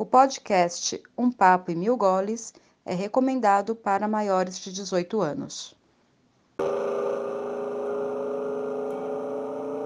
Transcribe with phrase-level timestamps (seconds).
[0.00, 2.54] O podcast Um Papo e Mil Goles
[2.86, 5.76] é recomendado para maiores de 18 anos.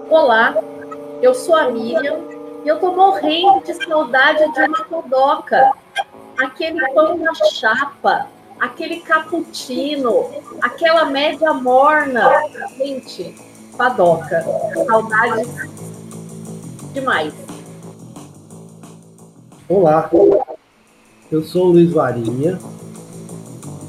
[0.09, 0.55] Olá,
[1.21, 2.21] eu sou a Miriam
[2.63, 5.69] e eu tô morrendo de saudade de uma codoca.
[6.37, 12.31] Aquele pão na chapa, aquele cappuccino, aquela média morna.
[12.77, 13.35] Gente,
[13.77, 14.45] padoca.
[14.87, 15.43] Saudade
[16.93, 17.44] demais.
[19.67, 20.11] Olá,
[21.31, 22.59] eu sou o Luiz Varinha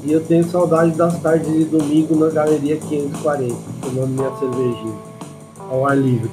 [0.03, 4.95] e eu tenho saudade das tardes de domingo na Galeria 540, tomando minha cervejinha
[5.69, 6.31] ao ar livre.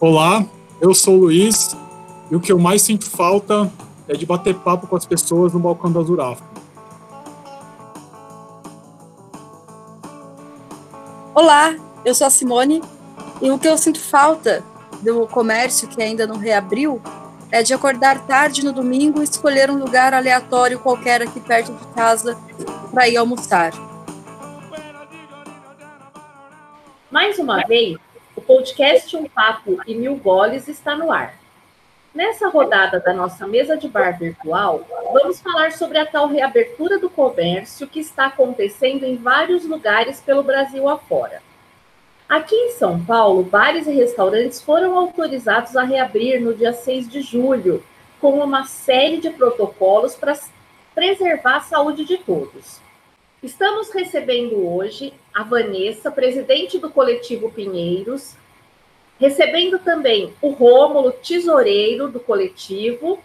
[0.00, 0.44] Olá,
[0.80, 1.76] eu sou o Luiz
[2.28, 3.70] e o que eu mais sinto falta
[4.08, 6.42] é de bater papo com as pessoas no balcão da Zurafa.
[11.32, 12.82] Olá, eu sou a Simone
[13.40, 14.64] e o que eu sinto falta
[15.02, 17.00] do comércio que ainda não reabriu
[17.50, 21.86] é de acordar tarde no domingo e escolher um lugar aleatório qualquer aqui perto de
[21.94, 22.36] casa
[22.90, 23.72] para ir almoçar.
[27.10, 27.96] Mais uma vez,
[28.34, 31.34] o podcast Um Papo e Mil Goles está no ar.
[32.12, 37.10] Nessa rodada da nossa mesa de bar virtual, vamos falar sobre a tal reabertura do
[37.10, 41.40] comércio que está acontecendo em vários lugares pelo Brasil afora.
[42.28, 47.20] Aqui em São Paulo, bares e restaurantes foram autorizados a reabrir no dia 6 de
[47.20, 47.84] julho,
[48.18, 50.38] com uma série de protocolos para
[50.94, 52.80] preservar a saúde de todos.
[53.42, 58.34] Estamos recebendo hoje a Vanessa, presidente do coletivo Pinheiros,
[59.20, 63.22] recebendo também o Rômulo, tesoureiro do coletivo.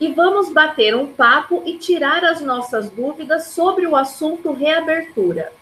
[0.00, 5.52] E vamos bater um papo e tirar as nossas dúvidas sobre o assunto reabertura.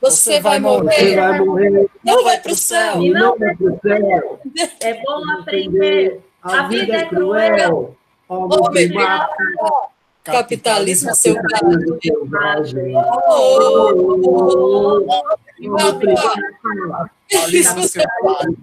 [0.00, 1.16] Você vai morrer.
[1.16, 1.88] vai morrer.
[2.04, 3.02] Não vai para o céu.
[3.02, 4.40] E não vai pro céu.
[4.80, 6.20] É bom aprender.
[6.42, 7.96] A vida é cruel.
[8.28, 9.34] Homem mata.
[10.24, 11.98] Capitalismo selvagem.
[12.02, 12.94] selvagem.
[12.96, 15.04] Oh,
[15.68, 16.16] selvagem.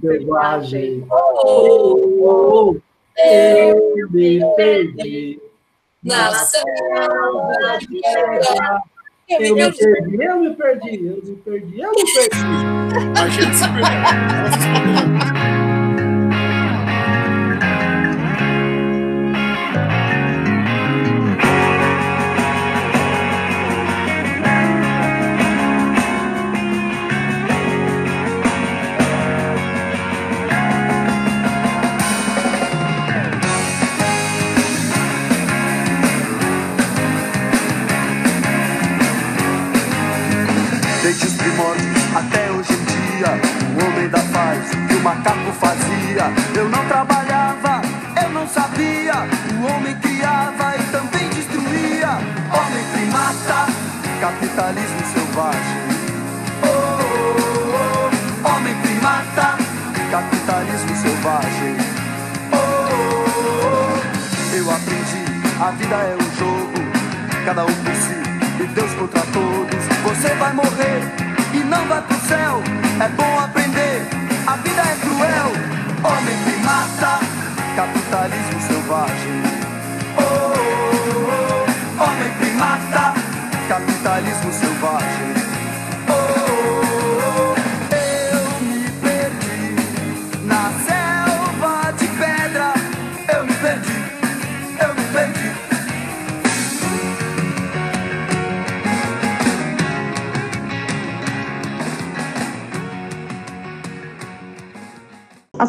[0.01, 1.07] Selvagem.
[1.09, 2.75] Oh, Oh,
[3.17, 5.41] eu me perdi.
[6.03, 8.01] na selva de.
[9.29, 12.39] Eu me perdi, eu me perdi, eu me perdi, eu me perdi.
[13.19, 15.23] A gente se perdeu.
[45.03, 46.31] macaco fazia.
[46.55, 47.81] Eu não trabalhava,
[48.23, 49.27] eu não sabia.
[49.59, 52.19] O homem criava e também destruía.
[52.49, 53.67] Homem primata,
[54.21, 55.83] capitalismo selvagem.
[56.63, 56.71] Oh, oh,
[57.75, 58.47] oh.
[58.49, 59.57] Homem primata,
[60.09, 61.75] capitalismo selvagem.
[62.53, 64.55] Oh.
[64.55, 65.25] Eu aprendi,
[65.59, 66.71] a vida é um jogo,
[67.45, 68.23] cada um por si
[68.63, 69.83] e Deus contra todos.
[70.03, 71.01] Você vai morrer
[71.53, 72.61] e não vai pro céu.
[73.03, 73.52] É bom aprender,
[78.87, 79.52] capitalismo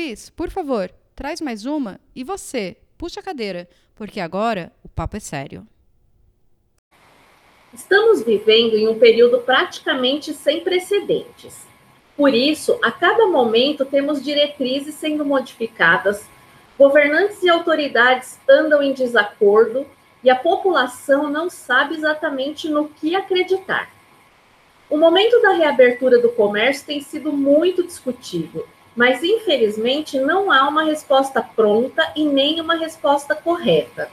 [0.00, 5.18] Luiz, por favor, traz mais uma e você, puxa a cadeira, porque agora o papo
[5.18, 5.66] é sério.
[7.70, 11.66] Estamos vivendo em um período praticamente sem precedentes.
[12.16, 16.26] Por isso, a cada momento temos diretrizes sendo modificadas,
[16.78, 19.86] governantes e autoridades andam em desacordo
[20.24, 23.90] e a população não sabe exatamente no que acreditar.
[24.88, 28.66] O momento da reabertura do comércio tem sido muito discutido,
[29.00, 34.10] mas infelizmente não há uma resposta pronta e nem uma resposta correta.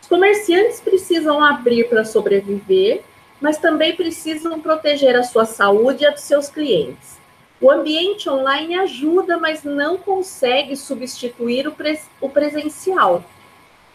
[0.00, 3.02] Os comerciantes precisam abrir para sobreviver,
[3.40, 7.18] mas também precisam proteger a sua saúde e a dos seus clientes.
[7.60, 13.24] O ambiente online ajuda, mas não consegue substituir o, pres o presencial.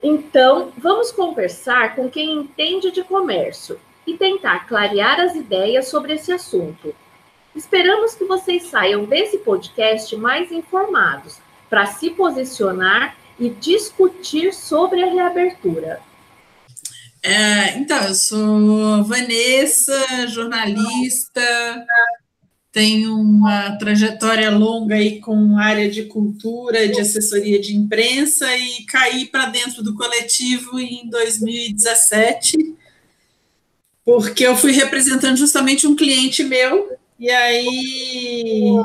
[0.04, 6.34] Então, vamos conversar com quem entende de comércio e tentar clarear as ideias sobre esse
[6.34, 6.94] assunto.
[7.56, 11.38] Esperamos que vocês saiam desse podcast mais informados
[11.69, 16.02] para se posicionar e discutir sobre a reabertura.
[17.24, 21.42] É, então, eu sou Vanessa, jornalista,
[22.72, 29.25] tenho uma trajetória longa aí com área de cultura, de assessoria de imprensa e caí
[29.28, 32.75] para dentro do coletivo em 2017,
[34.04, 38.80] porque eu fui representando justamente um cliente meu e aí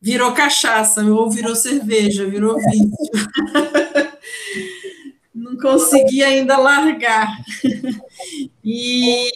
[0.00, 2.88] virou cachaça, ou virou cerveja, virou vício.
[5.34, 7.28] Não consegui ainda largar.
[8.62, 9.32] E,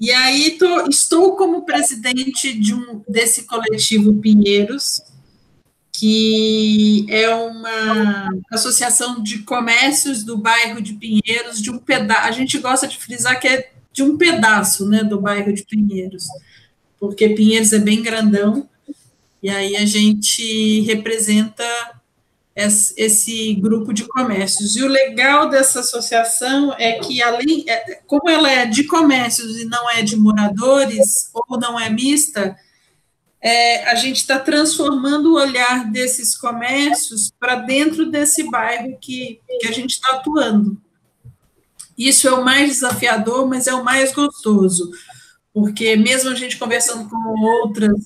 [0.00, 5.00] e aí tô, estou como presidente de um, desse coletivo Pinheiros,
[5.92, 12.26] que é uma associação de comércios do bairro de Pinheiros, de um pedaço.
[12.26, 16.26] A gente gosta de frisar que é de um pedaço né, do bairro de Pinheiros,
[16.98, 18.68] porque Pinheiros é bem grandão,
[19.42, 21.64] e aí a gente representa
[22.54, 24.76] esse grupo de comércios.
[24.76, 29.64] E o legal dessa associação é que, além, é, como ela é de comércios e
[29.64, 32.56] não é de moradores, ou não é mista,
[33.40, 39.66] é, a gente está transformando o olhar desses comércios para dentro desse bairro que, que
[39.66, 40.80] a gente está atuando.
[42.08, 44.90] Isso é o mais desafiador, mas é o mais gostoso,
[45.52, 47.96] porque mesmo a gente conversando com outras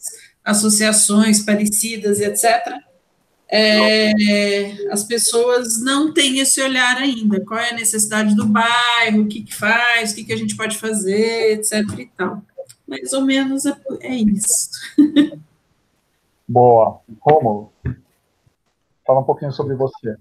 [0.44, 2.74] associações parecidas, etc.,
[3.48, 7.40] é, as pessoas não têm esse olhar ainda.
[7.44, 10.56] Qual é a necessidade do bairro, o que, que faz, o que, que a gente
[10.56, 11.82] pode fazer, etc.
[11.98, 12.42] e tal.
[12.86, 14.70] Mais ou menos é, é isso.
[16.46, 17.00] Boa.
[17.20, 17.72] Romulo,
[19.06, 20.16] fala um pouquinho sobre você.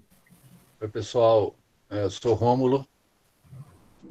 [0.80, 1.54] Oi, pessoal.
[1.90, 2.86] É, eu sou Rômulo,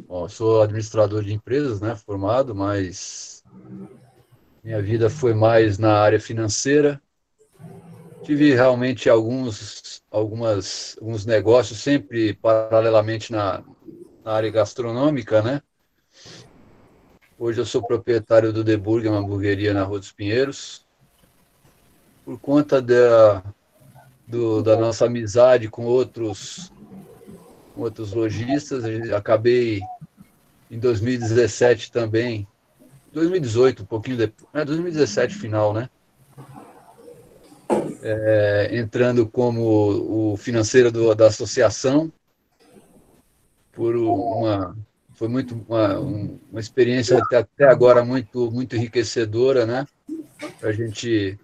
[0.07, 3.43] Bom, sou administrador de empresas, né, formado, mas
[4.63, 7.01] minha vida foi mais na área financeira.
[8.23, 13.63] Tive realmente alguns, algumas, alguns negócios sempre paralelamente na,
[14.23, 15.61] na área gastronômica, né?
[17.37, 20.85] Hoje eu sou proprietário do The Burger, uma hamburgueria na Rua dos Pinheiros.
[22.23, 23.43] Por conta da,
[24.27, 26.71] do, da nossa amizade com outros
[27.75, 28.83] com outros lojistas.
[29.13, 29.81] Acabei
[30.71, 32.47] em 2017 também,
[33.11, 35.89] 2018, um pouquinho depois, é 2017 final, né?
[38.01, 42.11] É, entrando como o financeiro do, da associação
[43.71, 44.75] por uma
[45.15, 49.87] foi muito uma, uma experiência até, até agora muito muito enriquecedora, né?
[50.61, 51.39] A gente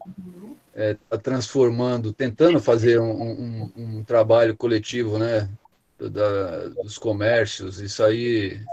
[0.75, 5.49] é, tá transformando, tentando fazer um, um, um trabalho coletivo, né?
[6.09, 8.63] Da, dos comércios, isso aí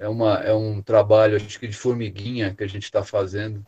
[0.00, 3.64] é, uma, é um trabalho, acho que de formiguinha que a gente está fazendo.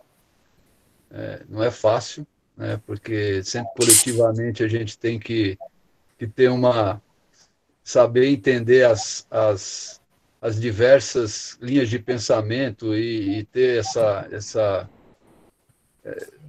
[1.10, 5.58] É, não é fácil, né, porque sempre coletivamente a gente tem que,
[6.18, 7.02] que ter uma.
[7.84, 10.00] saber entender as, as,
[10.40, 14.26] as diversas linhas de pensamento e, e ter essa.
[14.32, 14.90] essa
[16.02, 16.42] é,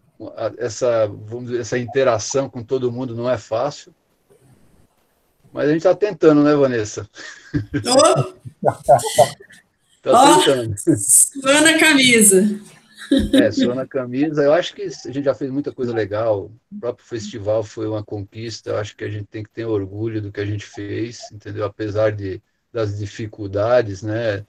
[0.57, 3.93] essa, vamos dizer, essa interação com todo mundo não é fácil,
[5.53, 7.07] mas a gente está tentando, né, Vanessa?
[7.85, 8.33] Oh.
[10.01, 10.75] tá tentando.
[10.77, 12.59] suando a camisa.
[13.33, 14.41] É, suando a camisa.
[14.41, 16.51] Eu acho que a gente já fez muita coisa legal.
[16.71, 18.71] O próprio festival foi uma conquista.
[18.71, 21.65] Eu acho que a gente tem que ter orgulho do que a gente fez, entendeu?
[21.65, 22.41] Apesar de,
[22.71, 24.43] das dificuldades, né?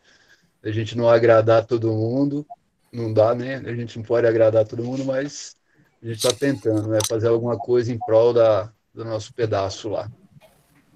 [0.62, 2.46] A gente não agradar todo mundo.
[2.90, 3.56] Não dá, né?
[3.56, 5.54] A gente não pode agradar todo mundo, mas
[6.02, 6.98] a gente está tentando, né?
[7.06, 10.10] Fazer alguma coisa em prol da, do nosso pedaço lá.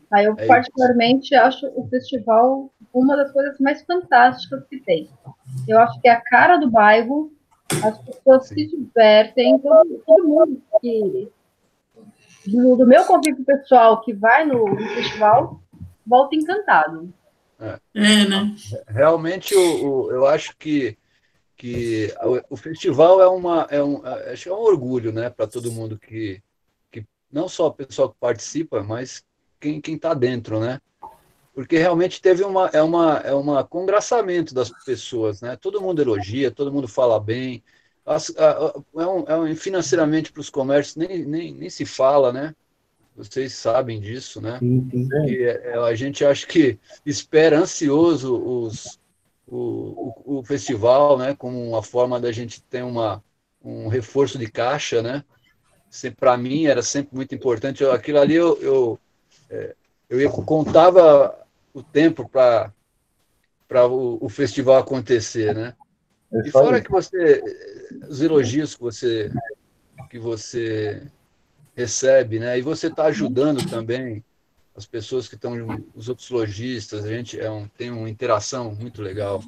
[0.09, 0.23] Tá?
[0.23, 1.45] Eu, é particularmente, isso.
[1.45, 5.09] acho o festival uma das coisas mais fantásticas que tem.
[5.67, 7.33] Eu acho que é a cara do bairro,
[7.85, 8.55] as pessoas Sim.
[8.55, 11.29] se divertem, todo, todo mundo que.
[12.47, 15.61] Do, do, meu convívio pessoal que vai no, no festival,
[16.07, 17.13] volta encantado.
[17.61, 18.57] É, é né?
[18.87, 20.97] Realmente, eu, eu, eu acho que
[21.59, 25.29] que o, o, festival é uma é um, é, acho que é um orgulho né
[25.29, 26.41] para todo mundo que
[26.89, 29.25] que não só o pessoal que participa mas
[29.59, 30.81] quem está dentro, né?
[31.59, 35.57] Porque realmente teve uma, é uma, é uma congraçamento das pessoas, né?
[35.57, 37.65] Todo mundo elogia, todo mundo fala bem.
[38.07, 41.85] As, a, a, é um, é um, financeiramente para os comércios nem, nem, nem se
[41.85, 42.55] fala, né?
[43.17, 44.61] Vocês sabem disso, né?
[45.27, 49.01] E, é, a gente acha que espera ansioso os,
[49.45, 51.35] o, o, o, festival, né?
[51.35, 53.21] Como uma forma da gente ter uma,
[53.61, 55.25] um reforço de caixa, né?
[56.17, 57.83] Para mim era sempre muito importante.
[57.83, 59.01] Eu, aquilo ali eu, eu,
[59.51, 59.75] é,
[60.09, 62.73] eu ia, contava o tempo para
[63.87, 65.75] o, o festival acontecer, né?
[66.33, 67.43] É e fora que você,
[68.09, 69.33] os elogios que você,
[70.11, 71.03] que você
[71.75, 72.59] recebe, né?
[72.59, 74.23] E você está ajudando também
[74.77, 75.55] as pessoas que estão,
[75.95, 79.43] os outros lojistas, a gente é um, tem uma interação muito legal.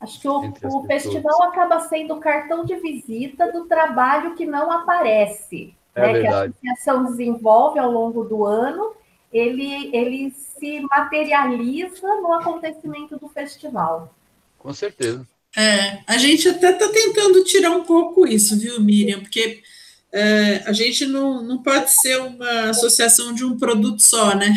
[0.00, 4.70] Acho que o, o festival acaba sendo o cartão de visita do trabalho que não
[4.70, 6.12] aparece, é né?
[6.12, 6.54] Verdade.
[6.60, 8.94] Que a associação desenvolve ao longo do ano,
[9.34, 14.14] ele, ele se materializa no acontecimento do festival.
[14.56, 15.26] Com certeza.
[15.56, 19.20] É, a gente até está tentando tirar um pouco isso, viu, Miriam?
[19.20, 19.62] Porque
[20.12, 24.54] é, a gente não, não pode ser uma associação de um produto só, né?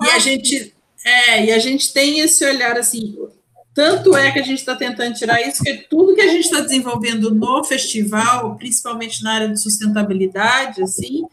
[0.00, 0.04] É.
[0.06, 3.18] e a gente é, e a gente tem esse olhar assim,
[3.74, 6.60] tanto é que a gente está tentando tirar isso, que tudo que a gente está
[6.60, 11.24] desenvolvendo no festival, principalmente na área de sustentabilidade, assim,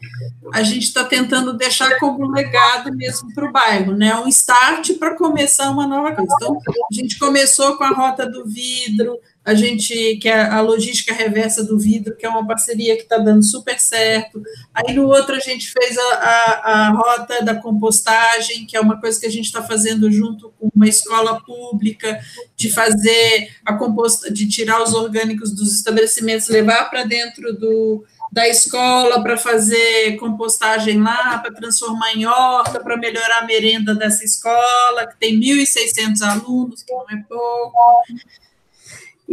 [0.52, 4.16] a gente está tentando deixar como legado mesmo para o bairro, né?
[4.16, 6.34] Um start para começar uma nova coisa.
[6.34, 11.64] Então, a gente começou com a rota do vidro, a gente, que a logística reversa
[11.64, 14.40] do vidro, que é uma parceria que está dando super certo.
[14.72, 19.00] Aí no outro a gente fez a, a, a, rota da compostagem, que é uma
[19.00, 22.20] coisa que a gente está fazendo junto com uma escola pública,
[22.56, 28.46] de fazer a composta, de tirar os orgânicos dos estabelecimentos, levar para dentro do, da
[28.48, 35.06] escola para fazer compostagem lá, para transformar em horta, para melhorar a merenda dessa escola,
[35.08, 38.02] que tem 1.600 alunos, que não é pouco.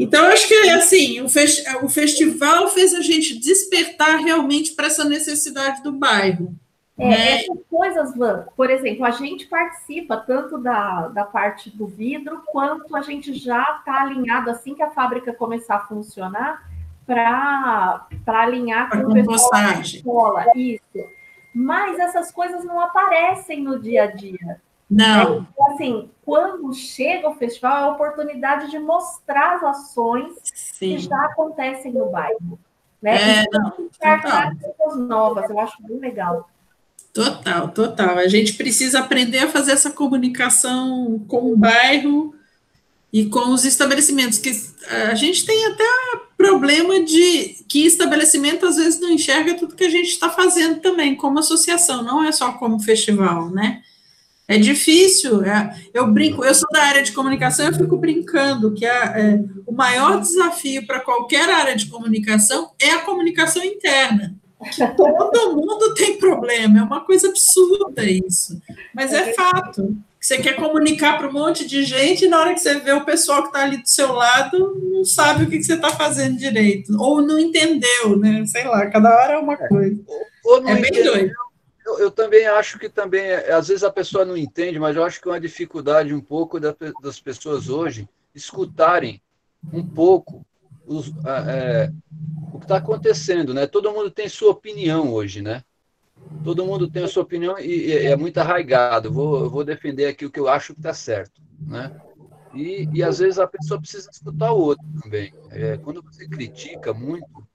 [0.01, 5.03] Então, acho que assim, o, festi o festival fez a gente despertar realmente para essa
[5.03, 6.55] necessidade do bairro.
[6.97, 7.39] É, né?
[7.41, 12.95] Essas coisas, Van, por exemplo, a gente participa tanto da, da parte do vidro, quanto
[12.95, 16.69] a gente já está alinhado assim que a fábrica começar a funcionar
[17.05, 20.45] para alinhar com o pessoal da escola.
[20.55, 20.81] Isso.
[21.53, 24.61] Mas essas coisas não aparecem no dia a dia.
[24.89, 25.47] Não.
[25.51, 30.95] Então, assim, quando chega o festival, é a oportunidade de mostrar as ações Sim.
[30.95, 32.59] que já acontecem no bairro.
[33.01, 33.41] Né?
[33.41, 33.71] É, não,
[34.77, 36.49] coisas novas, eu acho bem legal.
[37.13, 38.17] Total, total.
[38.17, 42.35] A gente precisa aprender a fazer essa comunicação com o bairro
[43.11, 44.51] e com os estabelecimentos, que
[44.87, 45.83] a gente tem até
[46.37, 51.15] problema de que estabelecimento às vezes não enxerga tudo que a gente está fazendo também,
[51.15, 53.81] como associação, não é só como festival, né?
[54.49, 55.43] É difícil.
[55.43, 59.71] É, eu brinco, eu sou da área de comunicação, eu fico brincando que é, o
[59.71, 64.35] maior desafio para qualquer área de comunicação é a comunicação interna.
[64.73, 68.59] Que todo mundo tem problema, é uma coisa absurda isso.
[68.93, 69.95] Mas é fato.
[70.19, 73.05] Você quer comunicar para um monte de gente e na hora que você vê o
[73.05, 76.37] pessoal que está ali do seu lado, não sabe o que, que você está fazendo
[76.37, 76.91] direito.
[76.99, 78.43] Ou não entendeu, né?
[78.47, 79.67] Sei lá, cada hora é uma é.
[79.67, 79.97] coisa.
[80.65, 81.13] é bem entendeu.
[81.13, 81.48] doido
[81.89, 85.19] eu, eu, também acho que também, às vezes a pessoa não entende, mas eu acho
[85.19, 89.21] que é uma dificuldade um pouco da, das pessoas hoje escutarem
[89.73, 90.45] um pouco
[90.85, 91.91] os, é,
[92.53, 93.65] o que está acontecendo, né?
[93.65, 95.63] Todo mundo tem sua opinião hoje, né?
[96.43, 99.11] Todo mundo tem a sua opinião e, e é muito arraigado.
[99.11, 101.99] Vou, vou defender aqui o que eu acho que está certo, né?
[102.53, 105.33] E, e às vezes a pessoa precisa escutar o outro também.
[105.49, 107.47] É, quando você critica muito,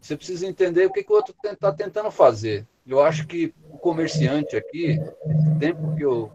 [0.00, 2.66] você precisa entender o que, que o outro está tentando fazer.
[2.86, 6.30] Eu acho que o comerciante aqui, esse tempo que eu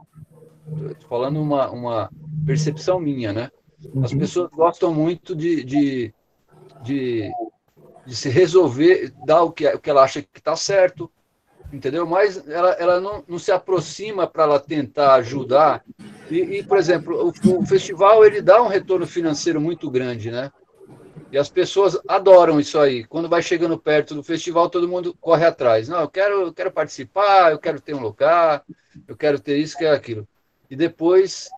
[0.92, 2.12] estou falando uma, uma
[2.46, 3.52] percepção minha, né?
[4.04, 4.20] As uhum.
[4.20, 6.14] pessoas gostam muito de, de,
[6.84, 7.32] de,
[8.06, 11.10] de se resolver, dar o que, o que ela acha que está certo,
[11.72, 12.06] entendeu?
[12.06, 15.84] Mas ela, ela não, não se aproxima para ela tentar ajudar.
[16.30, 20.52] E, e, por exemplo, o, o festival ele dá um retorno financeiro muito grande, né?
[21.32, 23.06] E as pessoas adoram isso aí.
[23.06, 25.88] Quando vai chegando perto do festival, todo mundo corre atrás.
[25.88, 28.64] Não, eu quero, eu quero participar, eu quero ter um lugar,
[29.08, 30.28] eu quero ter isso, quero aquilo.
[30.70, 31.50] E depois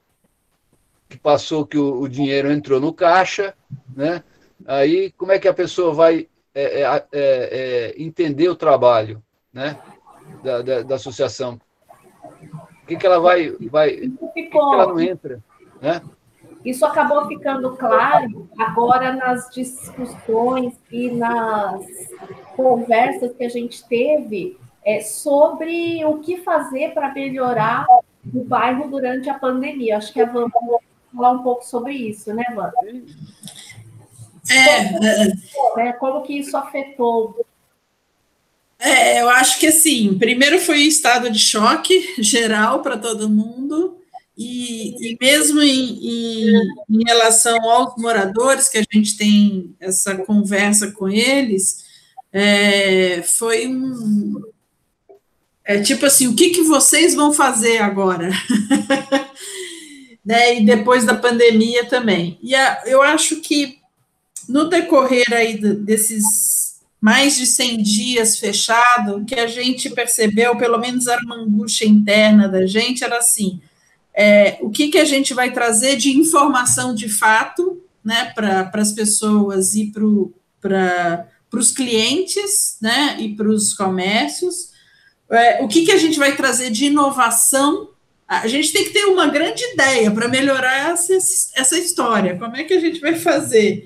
[1.09, 3.55] que passou que o, o dinheiro entrou no caixa,
[3.95, 4.23] né?
[4.65, 9.79] Aí como é que a pessoa vai é, é, é, é entender o trabalho, né?
[10.43, 11.59] Da, da, da associação?
[12.83, 14.11] O que, que ela vai, vai?
[14.33, 15.43] Que, que ela não entra,
[15.81, 16.01] né?
[16.63, 21.85] Isso acabou ficando claro agora nas discussões e nas
[22.55, 27.85] conversas que a gente teve é, sobre o que fazer para melhorar
[28.33, 29.97] o bairro durante a pandemia.
[29.97, 30.79] Acho que a Van vai
[31.13, 32.71] falar um pouco sobre isso, né, Van?
[34.49, 37.45] É, como, né, como que isso afetou
[38.85, 43.97] é, eu acho que assim, primeiro foi estado de choque geral para todo mundo,
[44.37, 46.53] e, e mesmo em, em,
[46.89, 51.85] em, relação aos moradores, que a gente tem essa conversa com eles,
[52.31, 54.41] é, foi um.
[55.63, 58.29] É tipo assim, o que, que vocês vão fazer agora?
[60.25, 62.37] né, e depois da pandemia também.
[62.41, 63.77] E a, eu acho que
[64.49, 71.05] no decorrer aí desses mais de 100 dias fechado, que a gente percebeu, pelo menos
[71.05, 73.59] era uma angústia interna da gente, era assim,
[74.15, 78.91] é, o que, que a gente vai trazer de informação de fato, né, para as
[78.91, 84.71] pessoas e para os clientes, né, e para os comércios,
[85.29, 87.93] é, o que, que a gente vai trazer de inovação
[88.41, 91.13] a gente tem que ter uma grande ideia para melhorar essa,
[91.55, 92.37] essa história.
[92.37, 93.85] Como é que a gente vai fazer?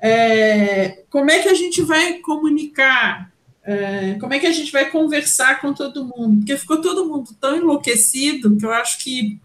[0.00, 3.32] É, como é que a gente vai comunicar?
[3.64, 6.38] É, como é que a gente vai conversar com todo mundo?
[6.38, 9.40] Porque ficou todo mundo tão enlouquecido que eu acho que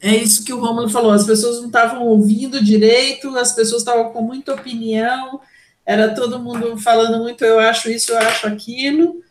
[0.00, 4.12] é isso que o Romulo falou: as pessoas não estavam ouvindo direito, as pessoas estavam
[4.12, 5.40] com muita opinião,
[5.84, 9.22] era todo mundo falando muito, eu acho isso, eu acho aquilo.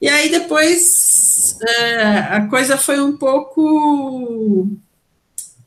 [0.00, 4.68] E aí depois é, a coisa foi um pouco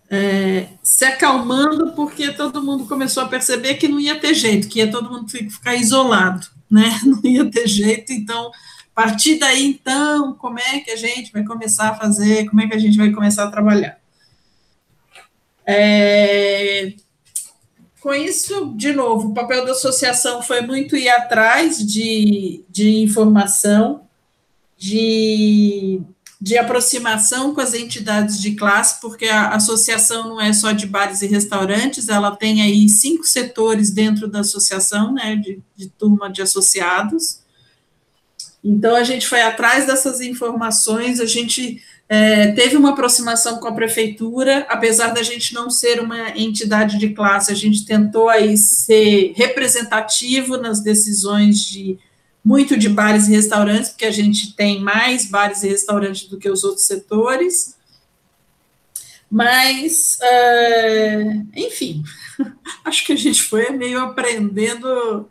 [0.09, 4.79] é, se acalmando, porque todo mundo começou a perceber que não ia ter jeito, que
[4.79, 6.99] ia todo mundo ficar isolado, né?
[7.03, 8.51] Não ia ter jeito, então,
[8.95, 12.67] a partir daí, então, como é que a gente vai começar a fazer, como é
[12.67, 13.96] que a gente vai começar a trabalhar?
[15.67, 16.93] É,
[17.99, 24.07] com isso, de novo, o papel da associação foi muito ir atrás de, de informação,
[24.77, 26.01] de
[26.39, 31.23] de aproximação com as entidades de classe, porque a associação não é só de bares
[31.23, 36.43] e restaurantes, ela tem aí cinco setores dentro da associação, né, de, de turma de
[36.43, 37.39] associados.
[38.63, 43.73] Então, a gente foi atrás dessas informações, a gente é, teve uma aproximação com a
[43.73, 49.33] prefeitura, apesar da gente não ser uma entidade de classe, a gente tentou aí ser
[49.35, 51.99] representativo nas decisões de
[52.43, 56.49] muito de bares e restaurantes, porque a gente tem mais bares e restaurantes do que
[56.49, 57.75] os outros setores.
[59.29, 62.03] Mas, uh, enfim,
[62.85, 65.27] acho que a gente foi meio aprendendo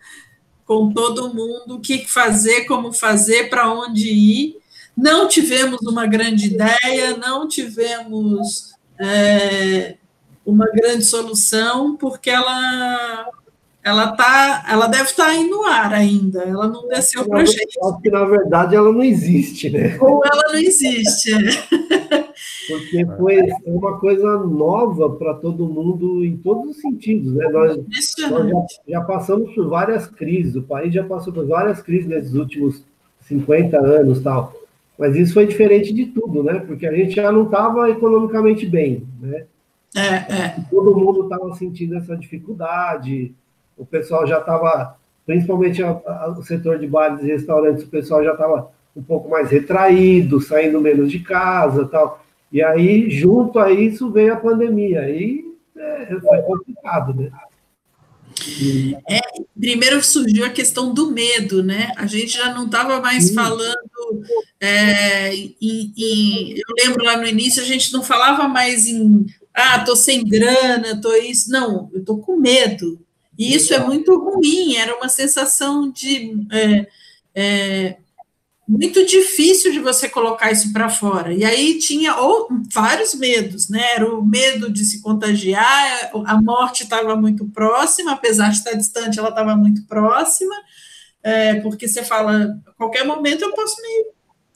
[0.66, 4.56] com todo mundo o que fazer, como fazer, para onde ir.
[4.96, 9.96] Não tivemos uma grande ideia, não tivemos é,
[10.44, 13.30] uma grande solução, porque ela
[13.86, 17.78] ela tá, ela deve estar tá no ar ainda, ela não desceu para gente.
[17.80, 19.96] Acho que na verdade ela não existe, né?
[20.00, 21.30] Ou ela não existe.
[22.66, 27.48] Porque foi uma coisa nova para todo mundo em todos os sentidos, né?
[27.48, 32.08] Nós, nós já, já, passamos por várias crises, o país já passou por várias crises
[32.08, 32.82] nesses últimos
[33.20, 34.52] 50 anos, tal.
[34.98, 36.60] Mas isso foi diferente de tudo, né?
[36.60, 39.44] Porque a gente já não estava economicamente bem, né?
[39.94, 40.56] É, é.
[40.70, 43.34] Todo mundo estava sentindo essa dificuldade
[43.76, 48.24] o pessoal já estava, principalmente a, a, o setor de bares e restaurantes, o pessoal
[48.24, 52.24] já estava um pouco mais retraído, saindo menos de casa tal.
[52.50, 55.02] E aí, junto a isso, veio a pandemia.
[55.02, 55.44] Aí
[55.76, 57.30] é, foi complicado, né?
[59.08, 59.20] É,
[59.58, 61.92] primeiro surgiu a questão do medo, né?
[61.96, 63.76] A gente já não estava mais falando
[64.60, 69.78] é, em, em, Eu lembro lá no início, a gente não falava mais em ah,
[69.78, 71.50] tô sem grana, tô isso.
[71.50, 73.00] Não, eu tô com medo.
[73.38, 76.46] E isso é muito ruim, era uma sensação de.
[76.52, 76.86] É,
[77.34, 77.96] é,
[78.68, 81.32] muito difícil de você colocar isso para fora.
[81.32, 83.94] E aí tinha ou, vários medos, né?
[83.94, 89.18] Era o medo de se contagiar, a morte estava muito próxima, apesar de estar distante,
[89.18, 90.54] ela estava muito próxima,
[91.22, 94.06] é, porque você fala, a qualquer momento eu posso me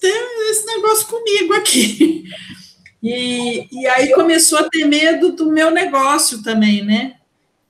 [0.00, 2.24] ter esse negócio comigo aqui.
[3.02, 7.14] E, e aí começou a ter medo do meu negócio também, né?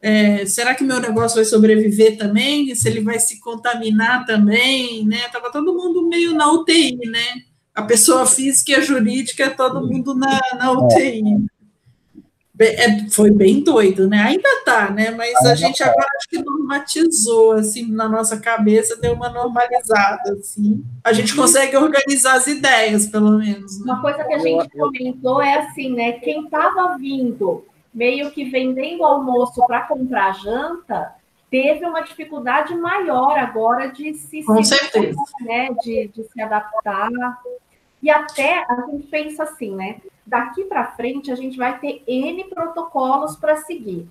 [0.03, 2.75] É, será que meu negócio vai sobreviver também?
[2.75, 5.29] Se ele vai se contaminar também, né?
[5.31, 7.43] Tava todo mundo meio na UTI, né?
[7.75, 11.23] A pessoa física e a jurídica, todo mundo na, na UTI.
[12.59, 14.19] É, foi bem doido, né?
[14.19, 15.11] Ainda tá, né?
[15.11, 20.85] Mas a gente agora acho que normatizou, assim, na nossa cabeça, deu uma normalizada, assim.
[21.03, 23.79] A gente consegue organizar as ideias, pelo menos.
[23.79, 23.85] Né?
[23.93, 26.13] Uma coisa que a gente comentou é assim, né?
[26.13, 31.15] Quem estava vindo meio que vendendo almoço para comprar janta,
[31.51, 35.21] teve uma dificuldade maior agora de se, Com se certeza.
[35.41, 37.11] né, de, de se adaptar.
[38.03, 40.01] E até a gente pensa assim, né?
[40.25, 44.09] Daqui para frente a gente vai ter N protocolos para seguir.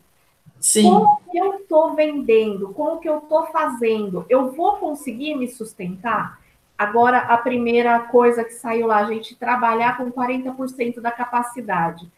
[0.59, 0.83] Sim.
[0.83, 2.73] Como que eu estou vendendo?
[2.73, 4.25] Como que eu estou fazendo?
[4.29, 6.39] Eu vou conseguir me sustentar?
[6.77, 12.09] Agora, a primeira coisa que saiu lá, a gente trabalhar com 40% da capacidade.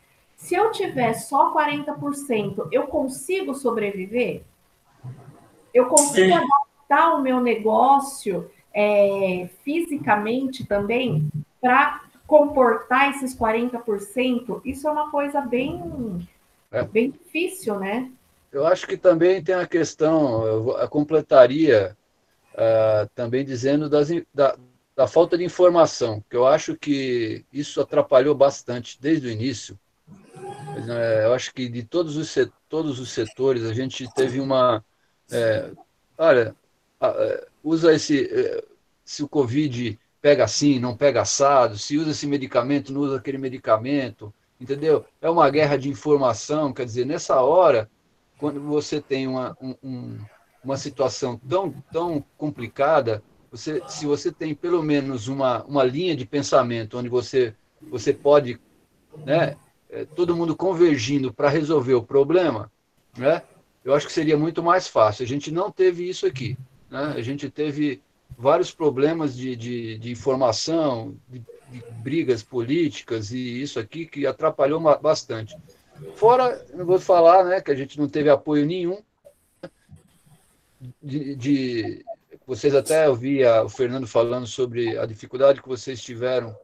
[0.41, 4.41] Se eu tiver só 40%, eu consigo sobreviver?
[5.71, 6.34] Eu consigo É.
[6.34, 11.30] adaptar o meu negócio é, fisicamente também
[11.62, 14.62] para comportar esses 40%?
[14.65, 16.27] Isso é uma coisa bem,
[16.71, 16.84] É.
[16.84, 18.12] bem difícil, né?
[18.51, 21.95] Eu acho que também tem a questão, eu completaria
[22.58, 24.58] ah, também dizendo das da,
[24.95, 29.77] da falta de informação, que eu acho que isso atrapalhou bastante desde o início.
[30.75, 32.34] Eh, Eu acho que de todos os,
[32.69, 34.84] todos os setores a gente teve uma.
[35.29, 35.71] eh,
[36.17, 36.55] olha,
[37.01, 38.25] eh, usa esse.
[38.31, 38.63] eh,
[39.03, 43.38] se o Covid pega assim, não pega assado, se usa esse medicamento, não usa aquele
[43.38, 45.05] medicamento, entendeu?
[45.19, 47.89] É uma guerra de informação, quer dizer, nessa hora
[48.38, 50.25] quando você tem uma, um- um-
[50.63, 56.25] uma situação tão, tão complicada, você, se você tem pelo menos uma, uma linha de
[56.25, 57.55] pensamento onde você,
[57.89, 58.60] você pode,
[59.25, 59.57] né,
[59.91, 62.71] é, todo mundo convergindo para resolver o problema,
[63.17, 63.41] né,
[63.84, 65.23] eu acho que seria muito mais fácil.
[65.23, 66.58] A gente não teve isso aqui.
[66.89, 67.13] Né?
[67.17, 68.01] A gente teve
[68.38, 71.39] vários problemas de, de, de informação, de,
[71.71, 75.56] de brigas políticas e isso aqui que atrapalhou bastante.
[76.15, 79.01] Fora, eu vou falar, né, que a gente não teve apoio nenhum
[81.01, 82.06] de, de-
[82.47, 86.56] vocês até ouvia o Fernando falando sobre a dificuldade que vocês tiveram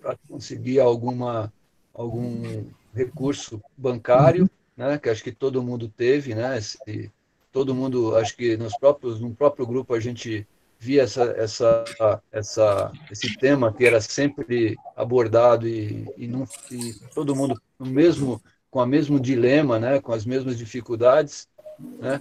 [0.00, 1.52] para conseguir alguma
[1.94, 7.10] algum recurso bancário, né, que acho que todo mundo teve, né, esse,
[7.52, 10.46] todo mundo, acho que nos próprios no próprio grupo a gente
[10.78, 17.34] via essa essa essa esse tema que era sempre abordado e, e, não, e todo
[17.34, 22.20] mundo no mesmo com o mesmo dilema, né, com as mesmas dificuldades, né?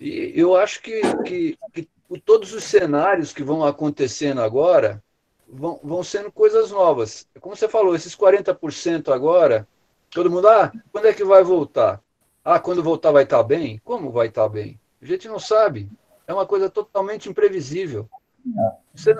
[0.00, 1.88] E eu acho que, que, que
[2.24, 5.02] todos os cenários que vão acontecendo agora
[5.52, 7.26] vão, vão sendo coisas novas.
[7.40, 9.68] Como você falou, esses 40% agora,
[10.10, 12.00] todo mundo, ah, quando é que vai voltar?
[12.44, 13.80] Ah, quando voltar vai estar bem?
[13.84, 14.80] Como vai estar bem?
[15.00, 15.88] A gente não sabe.
[16.26, 18.08] É uma coisa totalmente imprevisível.
[18.94, 19.14] Você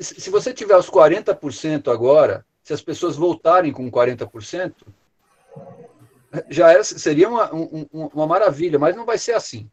[0.00, 4.86] se você tiver os 40% agora, se as pessoas voltarem com 40%,
[6.48, 9.70] já era, seria uma, um- um- uma maravilha, mas não vai ser assim.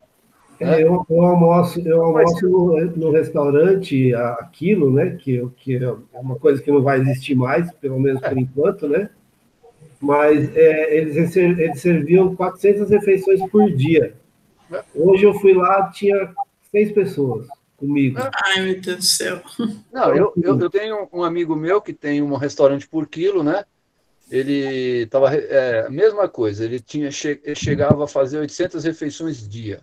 [0.64, 5.16] É, eu, eu almoço, eu almoço no, no restaurante a- aquilo, né?
[5.20, 9.10] Que, que é uma coisa que não vai existir mais, pelo menos por enquanto, né?
[10.00, 14.14] Mas é, eles, eles serviam 400 refeições por dia.
[14.96, 16.34] Hoje eu fui lá, tinha
[16.72, 17.48] seis pessoas
[17.78, 18.20] comigo.
[18.20, 19.42] Ai, meu Deus do céu.
[19.92, 23.66] Não, eu, eu, eu tenho um amigo meu que tem um restaurante por quilo, né?
[24.30, 26.64] Ele estava é, a mesma coisa.
[26.66, 29.82] Ele tinha che- ele chegava a fazer 800 refeições dia,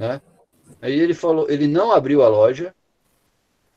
[0.00, 0.20] né?
[0.80, 2.74] Aí ele falou, ele não abriu a loja.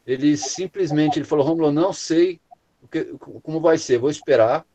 [0.08, 2.40] Ele simplesmente ele falou, Romulo, não sei
[2.82, 3.04] o que,
[3.44, 4.66] como vai ser, vou esperar.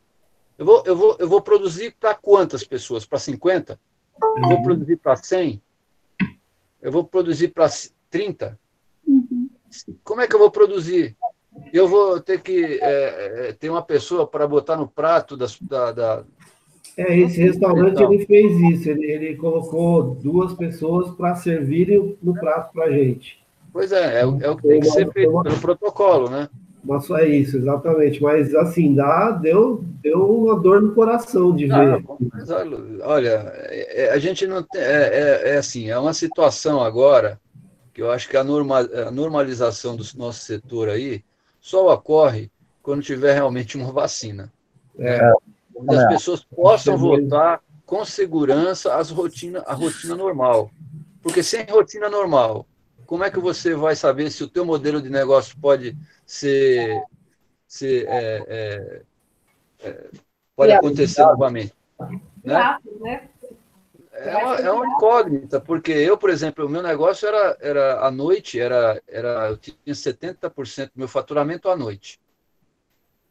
[0.58, 3.06] Eu vou, eu vou, eu vou produzir para quantas pessoas?
[3.06, 3.80] Para 50?
[4.36, 5.62] Eu vou produzir para 100?
[6.82, 7.68] Eu vou produzir para
[8.10, 8.58] 30?
[10.04, 11.16] Como é que eu vou produzir?
[11.72, 15.92] Eu vou ter que é, é, ter uma pessoa para botar no prato das, da,
[15.92, 16.24] da-
[16.98, 18.12] É, esse restaurante Então.
[18.12, 23.38] ele fez isso, ele, ele colocou duas pessoas para servirem no prato para a gente.
[23.72, 26.48] Pois é, é, o- é o que tem que ser feito pelo protocolo, né?
[26.82, 28.20] Mas só é isso, exatamente.
[28.20, 32.04] Mas assim, dá, deu, deu uma dor no coração de Ah, ver.
[32.32, 36.12] mas olha, olha, é- é- a gente não tem, é, é- é assim, é uma
[36.14, 37.38] situação agora
[37.94, 41.22] que eu acho que a, norma, a normalização do nosso setor aí
[41.60, 42.50] só ocorre
[42.82, 44.52] quando tiver realmente uma vacina.
[44.98, 45.18] É.
[45.22, 45.32] né?
[45.78, 46.08] Onde as É.
[46.08, 50.70] pessoas possam voltar com segurança às rotina, a rotina normal.
[51.22, 52.66] Porque sem rotina normal,
[53.06, 57.00] como é que você vai saber se o teu modelo de negócio pode ser,
[57.66, 59.02] ser é, é,
[59.80, 60.10] é,
[60.54, 61.72] pode acontecer novamente?
[62.44, 62.78] Né?
[63.00, 63.28] Né?
[64.12, 68.10] É uma, é uma incógnita, porque eu, por exemplo, o meu negócio era, era à
[68.10, 72.20] noite, era, era, eu tinha 70% do meu faturamento à noite.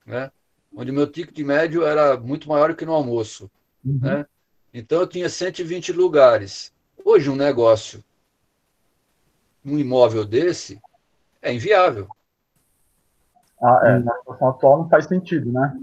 [0.05, 0.31] Né?
[0.79, 3.49] Onde o meu ticket médio era muito maior que no almoço.
[3.83, 4.23] Né?
[4.71, 6.71] Então eu tinha 120 lugares.
[7.03, 8.03] Hoje um negócio,
[9.65, 10.79] um imóvel desse,
[11.41, 12.07] é inviável.
[13.59, 15.75] Ah, é, na situação atual não faz sentido, né?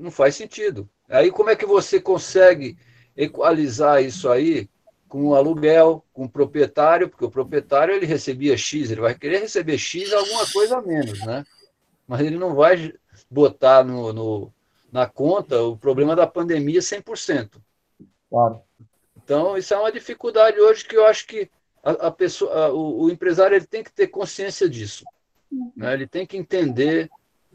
[0.00, 0.90] Não faz sentido.
[1.08, 2.76] Aí como é que você consegue
[3.16, 4.68] equalizar isso aí
[5.06, 9.38] com o aluguel, com o proprietário, porque o proprietário ele recebia X, ele vai querer
[9.38, 11.44] receber X alguma coisa a menos, né?
[12.04, 12.92] Mas ele não vai
[13.34, 14.52] botar no, no
[14.92, 17.60] na conta o problema da pandemia 100%.
[18.30, 18.62] Claro.
[19.16, 21.50] Então, isso é uma dificuldade hoje que eu acho que
[21.82, 25.04] a, a pessoa, a, o, o, empresário ele tem que ter consciência disso.
[25.76, 25.92] Né?
[25.94, 27.10] Ele tem que entender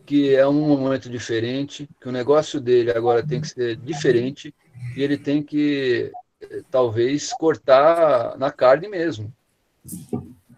[0.06, 4.54] que é um momento diferente, que o negócio dele agora tem que ser diferente
[4.98, 6.12] e ele tem que
[6.70, 9.34] talvez cortar na carne mesmo,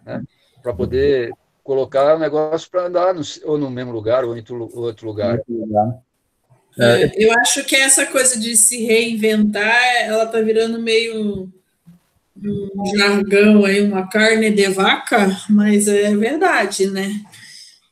[0.04, 0.24] né?
[0.62, 4.44] para poder colocar o negócio para andar no, ou no mesmo lugar ou em
[4.74, 5.40] outro lugar.
[6.78, 11.50] É, eu acho que essa coisa de se reinventar, ela está virando meio
[12.44, 17.12] um jargão aí, uma carne de vaca, mas é verdade, né?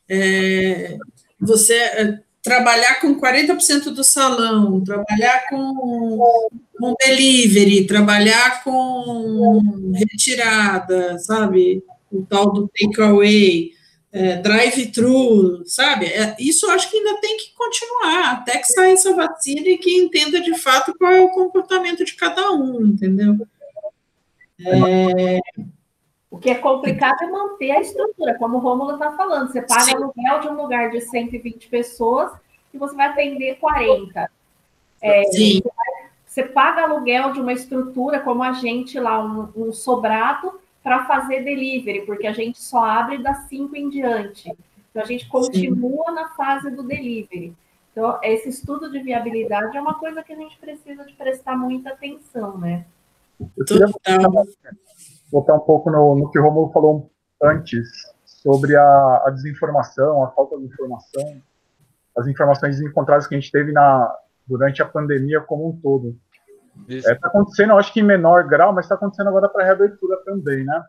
[0.09, 0.97] É,
[1.39, 6.19] você é, trabalhar com 40% do salão, trabalhar com,
[6.77, 11.83] com delivery, trabalhar com retirada, sabe?
[12.11, 13.71] O tal do takeaway,
[14.11, 16.07] é, drive-thru, sabe?
[16.07, 19.77] É, isso eu acho que ainda tem que continuar, até que saia essa vacina e
[19.77, 23.37] que entenda de fato qual é o comportamento de cada um, entendeu?
[24.65, 25.39] É...
[26.29, 29.51] O que é complicado é manter a estrutura, como o Rômulo está falando.
[29.51, 29.95] Você paga Sim.
[29.95, 32.31] aluguel de um lugar de 120 pessoas
[32.73, 34.31] e você vai atender 40.
[35.01, 35.59] É, Sim.
[35.59, 40.57] Você, vai, você, paga aluguel de uma estrutura como a gente lá, um, um sobrado,
[40.83, 44.51] para fazer delivery, porque a gente só abre das 5 em diante.
[44.89, 46.15] Então, a gente continua Sim.
[46.15, 47.55] na fase do delivery.
[47.91, 51.91] Então, esse estudo de viabilidade é uma coisa que a gente precisa de prestar muita
[51.91, 52.85] atenção, né?
[53.57, 53.87] Eu queria
[55.31, 57.09] voltar um pouco no, no que o Romulo falou
[57.41, 57.87] antes,
[58.25, 61.41] sobre a, a, desinformação, a falta de informação,
[62.17, 64.15] as informações encontradas que a gente teve na,
[64.47, 66.17] durante a pandemia como um todo.
[66.87, 69.65] Está é, tá acontecendo, acho que em menor grau, mas está acontecendo agora para a
[69.65, 70.83] reabertura também, né?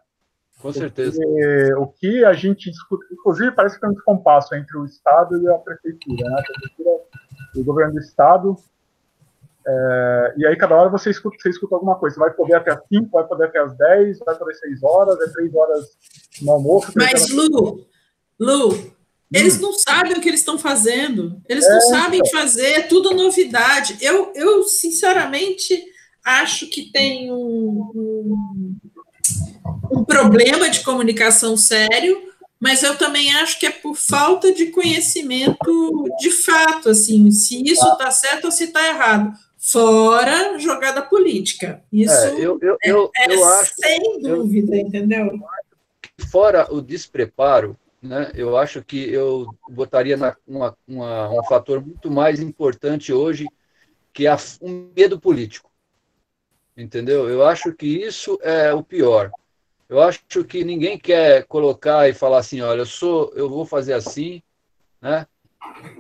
[0.61, 1.21] Com certeza.
[1.21, 5.41] Porque, o que a gente discute, inclusive parece que é um descompasso entre o Estado
[5.43, 6.41] e a Prefeitura, né?
[6.41, 6.91] A Prefeitura,
[7.57, 8.57] o governo do Estado
[9.67, 12.15] é, e aí, cada hora você escuta, você escuta alguma coisa.
[12.15, 15.21] Você vai poder até as 5, vai poder até as 10, vai poder 6 horas,
[15.21, 15.87] é 3 horas
[16.43, 16.93] no almoço.
[16.97, 17.87] Mas, Lu,
[18.41, 18.93] Lu.
[19.33, 21.41] Eles não sabem o que eles estão fazendo.
[21.49, 22.41] Eles é, não sabem então.
[22.41, 23.97] fazer, é tudo novidade.
[24.01, 25.83] Eu, eu, sinceramente,
[26.25, 28.77] acho que tem um, um,
[29.91, 32.31] um problema de comunicação sério
[32.63, 37.85] mas eu também acho que é por falta de conhecimento de fato, assim, se isso
[37.85, 41.83] está certo ou se está errado fora jogada política.
[41.93, 45.41] Isso é, eu, eu, é, eu, é eu acho, sem dúvida, entendeu?
[46.31, 52.11] Fora o despreparo, né, eu acho que eu botaria na, uma, uma, um fator muito
[52.11, 53.47] mais importante hoje,
[54.13, 55.71] que é o um medo político.
[56.77, 57.29] Entendeu?
[57.29, 59.31] Eu acho que isso é o pior.
[59.89, 63.93] Eu acho que ninguém quer colocar e falar assim, olha, eu sou, eu vou fazer
[63.93, 64.43] assim,
[65.01, 65.27] né?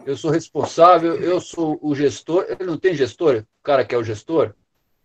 [0.05, 2.47] eu sou responsável, eu sou o gestor.
[2.49, 4.55] Ele não tem gestor, o cara que é o gestor.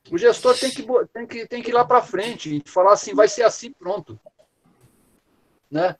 [0.09, 3.13] O gestor tem que, tem que, tem que ir lá para frente e falar assim,
[3.13, 4.19] vai ser assim, pronto.
[5.69, 5.95] Né?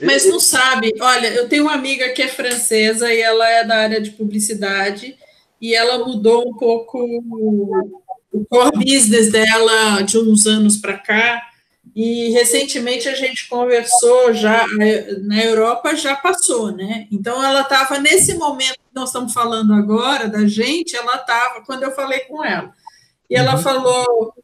[0.00, 3.76] Mas não sabe, olha, eu tenho uma amiga que é francesa e ela é da
[3.76, 5.16] área de publicidade
[5.60, 6.98] e ela mudou um pouco
[8.32, 11.42] o core business dela de uns anos para cá
[11.94, 14.66] e recentemente a gente conversou já
[15.22, 17.06] na Europa já passou, né?
[17.10, 21.84] Então ela estava nesse momento que nós estamos falando agora da gente, ela estava quando
[21.84, 22.72] eu falei com ela
[23.30, 23.62] e ela uhum.
[23.62, 24.34] falou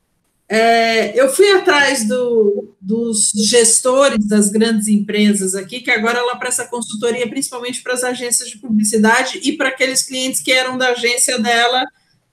[0.52, 6.66] é, eu fui atrás do, dos gestores das grandes empresas aqui, que agora ela presta
[6.66, 11.38] consultoria principalmente para as agências de publicidade e para aqueles clientes que eram da agência
[11.38, 11.86] dela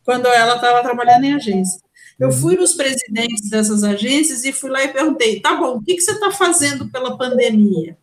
[0.03, 1.79] quando ela estava trabalhando em agência.
[2.19, 5.93] Eu fui nos presidentes dessas agências e fui lá e perguntei: tá bom, o que,
[5.93, 7.95] que você está fazendo pela pandemia?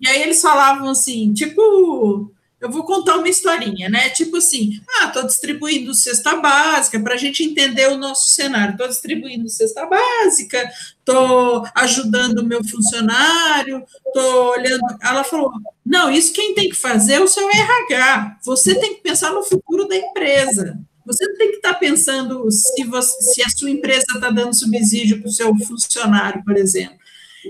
[0.00, 4.08] E aí eles falavam assim, tipo, eu vou contar uma historinha, né?
[4.10, 8.72] Tipo assim, ah, estou distribuindo cesta básica para a gente entender o nosso cenário.
[8.72, 14.84] Estou distribuindo cesta básica, estou ajudando o meu funcionário, estou olhando.
[15.02, 15.50] Ela falou:
[15.84, 18.38] não, isso quem tem que fazer é o seu RH.
[18.44, 20.78] Você tem que pensar no futuro da empresa.
[21.04, 25.28] Você tem que estar pensando se, você, se a sua empresa está dando subsídio para
[25.28, 26.96] o seu funcionário, por exemplo.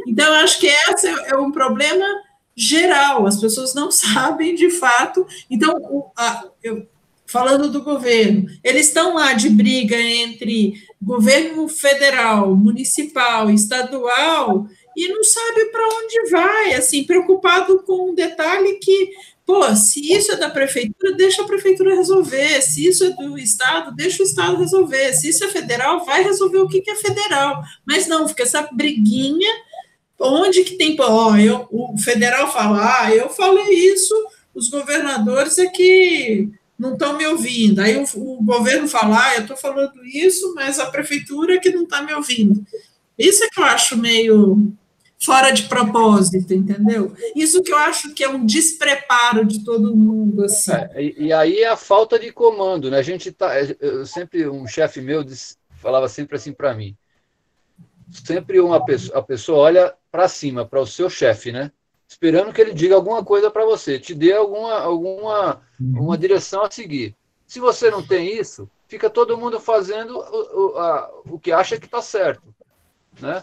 [0.07, 2.03] Então, acho que esse é um problema
[2.57, 5.27] geral, as pessoas não sabem de fato.
[5.51, 6.87] Então, o, a, eu,
[7.27, 15.25] falando do governo, eles estão lá de briga entre governo federal, municipal, estadual, e não
[15.25, 19.11] sabe para onde vai, assim, preocupado com um detalhe que,
[19.47, 23.97] pô, se isso é da prefeitura, deixa a prefeitura resolver, se isso é do estado,
[23.97, 27.63] deixa o estado resolver, se isso é federal, vai resolver o que, que é federal,
[27.87, 29.51] mas não, fica essa briguinha,
[30.23, 30.97] onde que tem,
[31.45, 34.15] eu, o federal fala, ah, eu falei isso,
[34.55, 39.43] os governadores é que não estão me ouvindo, aí o, o governo fala, ah, eu
[39.43, 42.65] estou falando isso, mas a prefeitura é que não está me ouvindo.
[43.19, 44.73] Isso é que eu acho meio
[45.25, 47.15] fora de propósito, entendeu?
[47.37, 50.73] Isso que eu acho que é um despreparo de todo mundo, assim.
[50.73, 52.99] É, e, e, aí é a falta de comando, né?
[52.99, 56.97] A gente tá, é, eu sempre um chefe meu disse, falava sempre assim para mim.
[58.11, 61.71] Sempre uma pessoa, a pessoa olha para cima, para o seu chefe, né?
[62.09, 66.71] Esperando que ele diga alguma coisa para você, te dê alguma alguma uma direção a
[66.71, 67.17] seguir.
[67.47, 71.79] Se você não tem isso, fica todo mundo fazendo o, o, a, o que acha
[71.79, 72.55] que está certo,
[73.21, 73.43] né?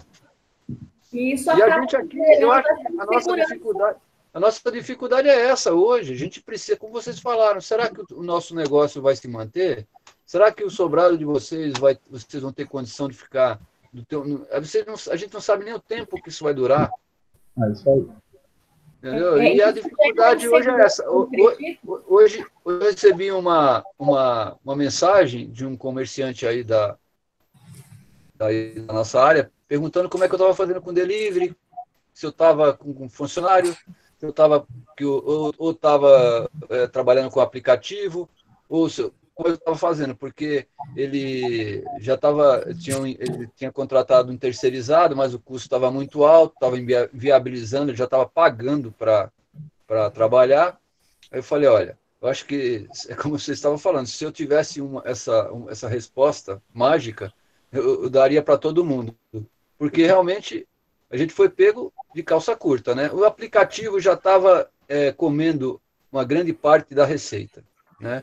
[1.11, 2.67] E isso e a gente aqui, eu acho
[2.99, 3.97] a nossa dificuldade,
[4.31, 6.13] a nossa dificuldade é essa hoje.
[6.13, 9.87] A gente precisa, como vocês falaram, será que o nosso negócio vai se manter?
[10.25, 13.59] Será que o sobrado de vocês vai, vocês vão ter condição de ficar
[14.07, 16.91] teu, não, a gente não sabe nem o tempo que isso vai durar.
[17.57, 18.07] É isso aí.
[18.97, 19.37] Entendeu?
[19.37, 21.09] É, e a dificuldade hoje é essa.
[21.09, 26.97] Hoje, hoje eu recebi uma, uma, uma mensagem de um comerciante aí da,
[28.35, 28.47] da,
[28.85, 31.55] da nossa área perguntando como é que eu estava fazendo com delivery,
[32.11, 34.67] se eu estava com, com funcionário, se eu estava
[35.57, 38.27] ou estava é, trabalhando com aplicativo,
[38.67, 39.13] ou se, como
[39.47, 45.39] eu estava fazendo, porque ele já estava, tinha, ele tinha contratado um terceirizado, mas o
[45.39, 46.75] custo estava muito alto, estava
[47.13, 49.31] viabilizando, ele já estava pagando para
[50.11, 50.79] trabalhar.
[51.31, 54.81] Aí eu falei, olha, eu acho que, é como você estava falando, se eu tivesse
[54.81, 57.33] uma, essa, uma, essa resposta mágica,
[57.71, 59.15] eu, eu daria para todo mundo
[59.79, 60.67] porque realmente
[61.09, 63.09] a gente foi pego de calça curta, né?
[63.11, 67.63] O aplicativo já estava é, comendo uma grande parte da receita,
[67.99, 68.21] né?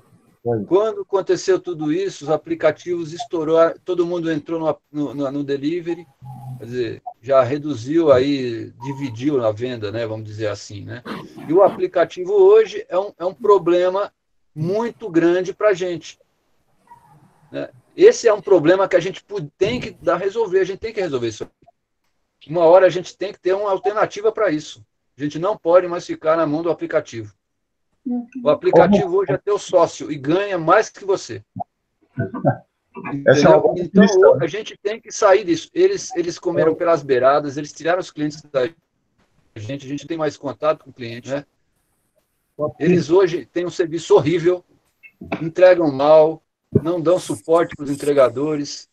[0.69, 6.07] Quando aconteceu tudo isso, os aplicativos estouraram, todo mundo entrou no, no, no, delivery,
[6.59, 10.07] quer dizer, já reduziu aí, dividiu na venda, né?
[10.07, 11.03] Vamos dizer assim, né?
[11.49, 14.13] E o aplicativo hoje é um, é um problema
[14.55, 16.17] muito grande para a gente.
[17.51, 17.69] Né?
[17.97, 19.25] Esse é um problema que a gente
[19.59, 21.51] tem que dar, resolver, a gente tem que resolver isso.
[22.47, 24.85] Uma hora a gente tem que ter uma alternativa para isso.
[25.19, 27.35] A gente não pode mais ficar na mão do aplicativo.
[28.43, 31.43] O aplicativo hoje é teu sócio e ganha mais que você.
[33.27, 33.33] É
[33.79, 35.69] então a gente tem que sair disso.
[35.75, 38.67] Eles, eles comeram pelas beiradas, eles tiraram os clientes da
[39.57, 41.45] gente, a gente tem mais contato com o cliente, né?
[42.79, 44.65] Eles hoje têm um serviço horrível,
[45.43, 46.43] entregam mal,
[46.83, 48.89] não dão suporte para os entregadores,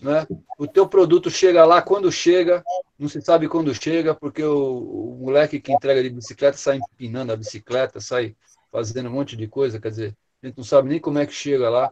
[0.00, 0.26] né?
[0.58, 2.62] O teu produto chega lá quando chega,
[2.98, 7.32] não se sabe quando chega, porque o, o, moleque que entrega de bicicleta sai empinando
[7.32, 8.34] a bicicleta, sai
[8.72, 11.32] fazendo um monte de coisa, quer dizer, a gente não sabe nem como é que
[11.32, 11.90] chega lá.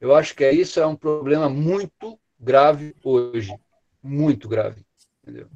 [0.00, 3.54] Eu acho que é isso é um problema muito grave hoje,
[4.02, 4.84] muito grave,
[5.22, 5.48] entendeu?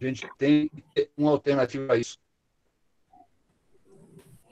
[0.00, 0.70] A gente tem
[1.16, 2.18] uma alternativa a isso.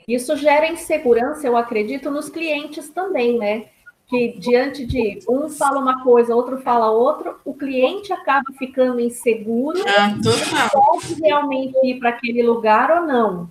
[0.07, 3.71] Isso gera insegurança, eu acredito, nos clientes também, né?
[4.09, 9.81] Que diante de um fala uma coisa, outro fala outra, o cliente acaba ficando inseguro
[9.88, 10.71] ah, total.
[10.71, 13.49] pode realmente ir para aquele lugar ou não.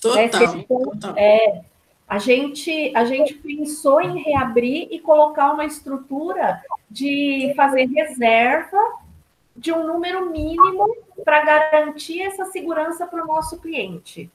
[0.00, 0.64] Total, né?
[0.66, 1.14] total.
[1.16, 1.62] É,
[2.08, 6.60] a gente, a gente pensou em reabrir e colocar uma estrutura
[6.90, 8.78] de fazer reserva
[9.56, 14.30] de um número mínimo para garantir essa segurança para o nosso cliente.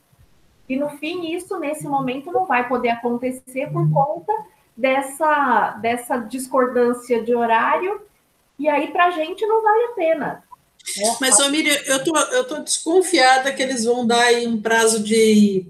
[0.70, 4.34] E no fim, isso nesse momento não vai poder acontecer por conta
[4.78, 8.02] dessa, dessa discordância de horário,
[8.60, 10.44] e aí para a gente não vale a pena.
[10.98, 11.18] Né?
[11.20, 15.66] Mas, Miriam, eu tô, eu tô desconfiada que eles vão dar aí um prazo de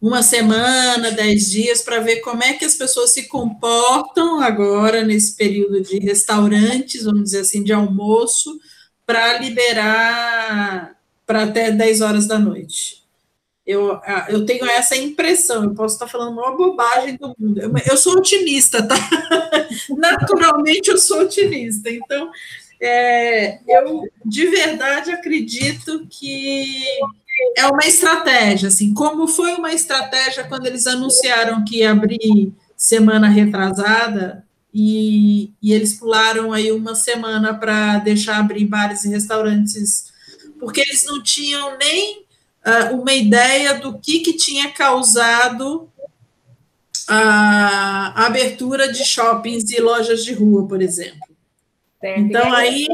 [0.00, 5.36] uma semana, dez dias, para ver como é que as pessoas se comportam agora nesse
[5.36, 8.58] período de restaurantes, vamos dizer assim, de almoço,
[9.06, 13.01] para liberar para até 10 horas da noite.
[13.64, 17.60] Eu, eu tenho essa impressão, eu posso estar falando uma bobagem do mundo.
[17.60, 18.96] Eu, eu sou otimista, tá?
[19.96, 21.88] Naturalmente eu sou otimista.
[21.88, 22.30] Então,
[22.80, 26.84] é, eu de verdade acredito que
[27.56, 33.28] é uma estratégia, assim, como foi uma estratégia quando eles anunciaram que ia abrir semana
[33.28, 40.12] retrasada e, e eles pularam aí uma semana para deixar abrir bares e restaurantes,
[40.58, 42.21] porque eles não tinham nem
[42.66, 45.88] uh, uma ideia do que, que tinha causado
[47.08, 51.20] a, abertura de shoppings e lojas de rua, por exemplo.
[52.02, 52.86] Então, aí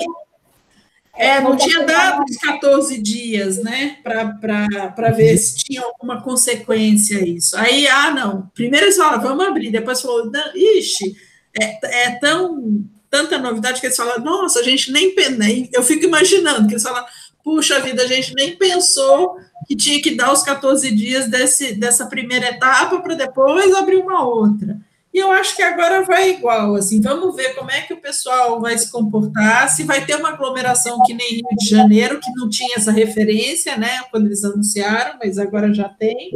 [1.15, 7.57] É, não tinha dado os 14 dias, né, para ver se tinha alguma consequência isso.
[7.57, 8.49] Aí, ah, não.
[8.55, 9.73] Primeiro eles falaram, vamos abrir.
[9.73, 11.17] Depois falou, ixi,
[11.61, 16.05] é, é tão tanta novidade que eles falam, nossa, a gente nem, nem eu fico
[16.05, 17.05] imaginando que eles falam,
[17.43, 19.37] puxa vida, a gente nem pensou
[19.67, 24.25] que tinha que dar os 14 dias desse, dessa primeira etapa para depois abrir uma
[24.25, 24.79] outra.
[25.13, 28.61] E eu acho que agora vai igual, assim, vamos ver como é que o pessoal
[28.61, 32.49] vai se comportar, se vai ter uma aglomeração que nem Rio de Janeiro, que não
[32.49, 36.33] tinha essa referência, né, quando eles anunciaram, mas agora já tem.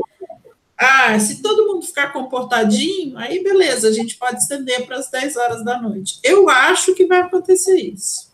[0.77, 5.37] Ah, se todo mundo ficar comportadinho, aí beleza, a gente pode estender para as 10
[5.37, 6.19] horas da noite.
[6.25, 8.32] Eu acho que vai acontecer isso.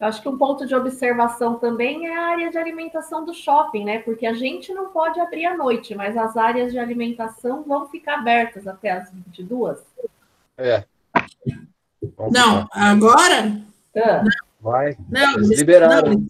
[0.00, 3.84] Eu acho que um ponto de observação também é a área de alimentação do shopping,
[3.84, 3.98] né?
[3.98, 8.20] Porque a gente não pode abrir à noite, mas as áreas de alimentação vão ficar
[8.20, 9.78] abertas até as 22.
[10.56, 10.84] É.
[12.16, 12.90] Vamos não, ficar.
[12.90, 13.60] agora?
[13.94, 14.24] Ah.
[14.58, 14.96] Vai.
[15.10, 16.12] Não, eles liberaram.
[16.12, 16.26] Não.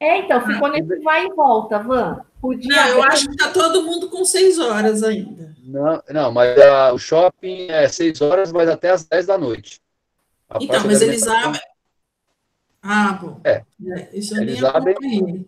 [0.00, 2.24] É, então, ficou nesse vai e volta, Van.
[2.40, 5.54] Podia não, eu acho que está todo mundo com seis horas ainda.
[5.62, 9.80] Não, não mas a, o shopping é seis horas, mas até as dez da noite.
[10.50, 11.62] A então, mas eles abrem
[12.82, 13.40] ah, bom.
[13.44, 13.62] É.
[13.86, 15.46] é isso eles, abrem,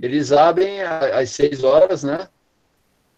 [0.00, 2.28] eles abrem às 6 horas, né?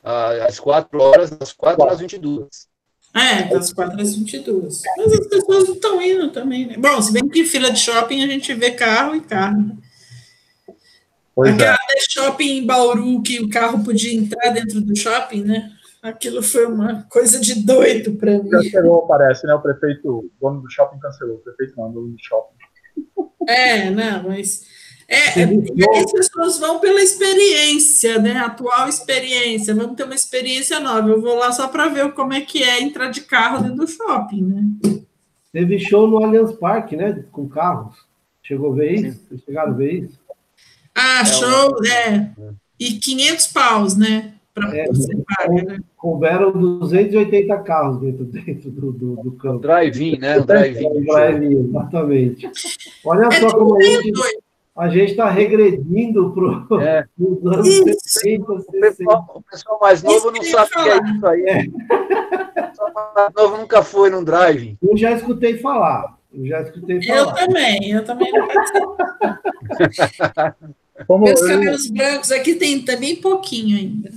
[0.03, 2.69] Às 4 horas, das 4 às 22.
[3.15, 4.83] É, das 4 às 22.
[4.97, 6.77] Mas as pessoas não estão indo também, né?
[6.79, 9.77] Bom, se bem que em fila de shopping a gente vê carro e carro.
[11.35, 12.01] Pois Aquela é.
[12.09, 15.71] shopping em Bauru que o carro podia entrar dentro do shopping, né?
[16.03, 18.49] Aquilo foi uma coisa de doido para mim.
[18.49, 19.53] Cancelou, parece, né?
[19.53, 21.37] O prefeito, o dono do shopping cancelou.
[21.37, 22.55] O prefeito não, o dono do shopping.
[23.47, 24.68] É, não, mas.
[25.09, 28.36] É, e as pessoas vão pela experiência, né?
[28.36, 29.74] Atual experiência.
[29.74, 31.09] Vamos ter uma experiência nova.
[31.09, 33.88] Eu vou lá só para ver como é que é entrar de carro dentro do
[33.88, 35.03] shopping, né?
[35.53, 37.24] Teve show no Allianz Parque, né?
[37.32, 37.97] Com carros.
[38.41, 39.20] Chegou a ver isso?
[39.28, 40.20] Vocês chegaram a ver isso?
[40.95, 42.30] Ah, é show, é.
[42.78, 44.34] E 500 paus, né?
[44.55, 45.78] Para é, você pagar, né?
[45.96, 49.61] Couberam 280 carros dentro, dentro do, do, do campo.
[49.61, 50.40] Drive-in, né?
[50.40, 51.05] Um drive-in.
[51.05, 52.51] drive exatamente.
[53.05, 54.12] Olha é só como a gente,
[54.76, 56.32] a gente está regredindo
[56.66, 57.05] para é.
[57.18, 57.84] os anos isso.
[58.01, 58.61] 60, 60.
[58.61, 61.42] O pessoal, o pessoal mais novo isso não sabe o que é isso aí.
[61.42, 61.62] É.
[61.62, 64.76] O pessoal mais novo nunca foi num drive.
[64.82, 66.18] Eu já escutei falar.
[66.32, 67.18] Eu já escutei falar.
[67.20, 68.64] Eu também, eu também nunca
[71.07, 74.11] Como Meus cabelos brancos aqui tem também pouquinho ainda.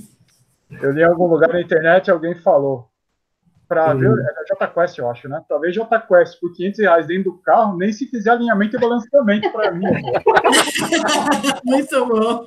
[0.70, 2.88] Eu li em algum lugar na internet alguém falou.
[3.66, 3.98] Para uhum.
[3.98, 5.42] ver, é Jota Quest, eu acho, né?
[5.48, 8.80] Para ver Jota Quest por 500 reais dentro do carro, nem se fizer alinhamento e
[8.80, 9.86] balanceamento para mim.
[11.64, 12.44] Muito bom.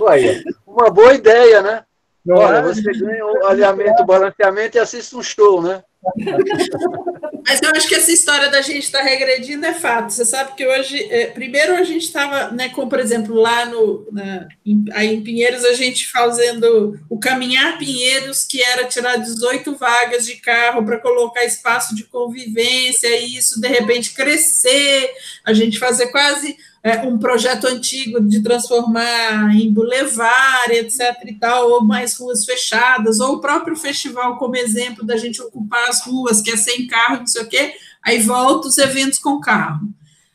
[0.00, 1.84] Ué, uma boa ideia, né?
[2.24, 2.62] Não Olha, é?
[2.62, 5.82] você ganha o alinhamento, balanceamento e assiste um show, né?
[7.50, 10.12] Mas eu acho que essa história da gente estar tá regredindo é fato.
[10.12, 14.06] Você sabe que hoje, é, primeiro a gente estava, né, como por exemplo, lá no,
[14.12, 19.74] na, em, aí em Pinheiros, a gente fazendo o Caminhar Pinheiros, que era tirar 18
[19.74, 25.10] vagas de carro para colocar espaço de convivência, e isso de repente crescer,
[25.44, 31.14] a gente fazer quase é, um projeto antigo de transformar em bulevar, etc.
[31.26, 35.88] e tal, ou mais ruas fechadas, ou o próprio festival como exemplo da gente ocupar
[35.88, 39.40] as ruas, que é sem carro, não sei o quê, aí volta os eventos com
[39.40, 39.88] carro.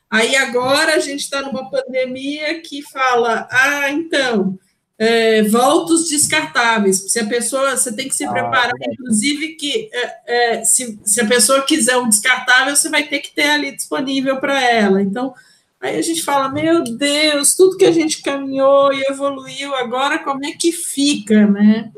[0.10, 4.58] Aí agora a gente está numa pandemia que fala, ah, então,
[4.98, 7.12] é, volta os descartáveis.
[7.12, 8.94] Se a pessoa, você tem que se ah, preparar, é.
[8.94, 13.34] inclusive que é, é, se, se a pessoa quiser um descartável, você vai ter que
[13.34, 15.02] ter ali disponível para ela.
[15.02, 15.34] Então,
[15.80, 20.44] Aí a gente fala, meu Deus, tudo que a gente caminhou e evoluiu, agora como
[20.46, 21.92] é que fica, né?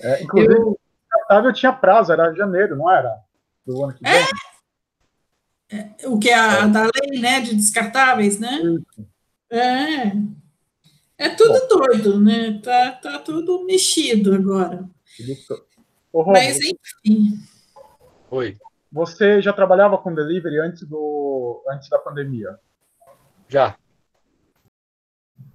[0.00, 0.68] É, inclusive, eu...
[0.70, 3.20] o descartável tinha prazo, era janeiro, não era?
[3.66, 4.12] Do ano que vem.
[5.70, 8.60] É, é o que é a, da lei, né, de descartáveis, né?
[9.50, 10.12] É.
[11.16, 11.78] É tudo Bom.
[11.78, 12.60] doido, né?
[12.62, 14.84] Tá, tá tudo mexido agora.
[16.12, 17.38] Ô, Mas, enfim.
[18.30, 18.58] Oi.
[18.94, 22.56] Você já trabalhava com delivery antes, do, antes da pandemia?
[23.48, 23.76] Já.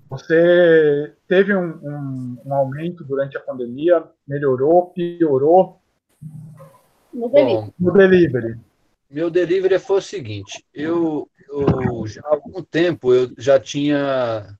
[0.09, 4.03] Você teve um, um, um aumento durante a pandemia?
[4.27, 4.87] Melhorou?
[4.87, 5.79] Piorou?
[7.13, 7.73] No delivery.
[7.79, 8.59] no delivery.
[9.09, 14.53] Meu delivery foi o seguinte: eu, eu já há algum tempo eu já tinha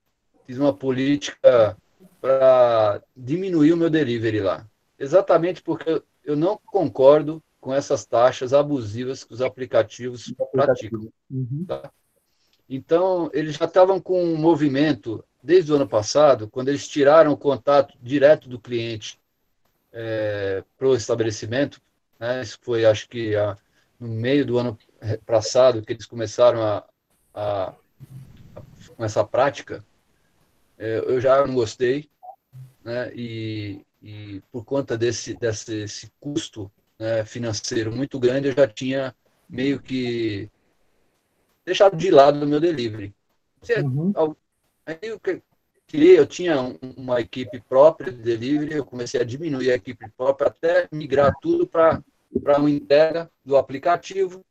[0.46, 1.76] fiz uma política
[2.22, 4.66] para diminuir o meu delivery lá.
[4.98, 11.12] Exatamente porque eu não concordo com essas taxas abusivas que os aplicativos praticam.
[11.30, 11.66] Uhum.
[11.68, 11.92] Tá?
[12.70, 17.38] Então, eles já estavam com um movimento, desde o ano passado, quando eles tiraram o
[17.38, 19.20] contato direto do cliente
[19.92, 21.82] é, para o estabelecimento,
[22.20, 22.42] né?
[22.42, 23.58] isso foi, acho que, a,
[24.00, 24.78] no meio do ano
[25.26, 26.86] passado, que eles começaram a,
[27.34, 27.74] a,
[28.56, 28.62] a,
[28.96, 29.84] com essa prática,
[30.78, 32.10] é, eu já não gostei,
[32.84, 33.12] né?
[33.14, 39.16] E, e por conta desse, desse custo né, financeiro muito grande, eu já tinha
[39.50, 40.50] meio que
[41.66, 43.14] deixado de lado o meu delivery.
[43.78, 44.14] Uhum.
[44.86, 45.20] Aí eu
[45.92, 46.56] eu tinha
[46.96, 51.66] uma equipe própria de delivery, eu comecei a diminuir a equipe própria até migrar tudo
[51.66, 52.04] para
[52.60, 54.46] uma entrega do aplicativo.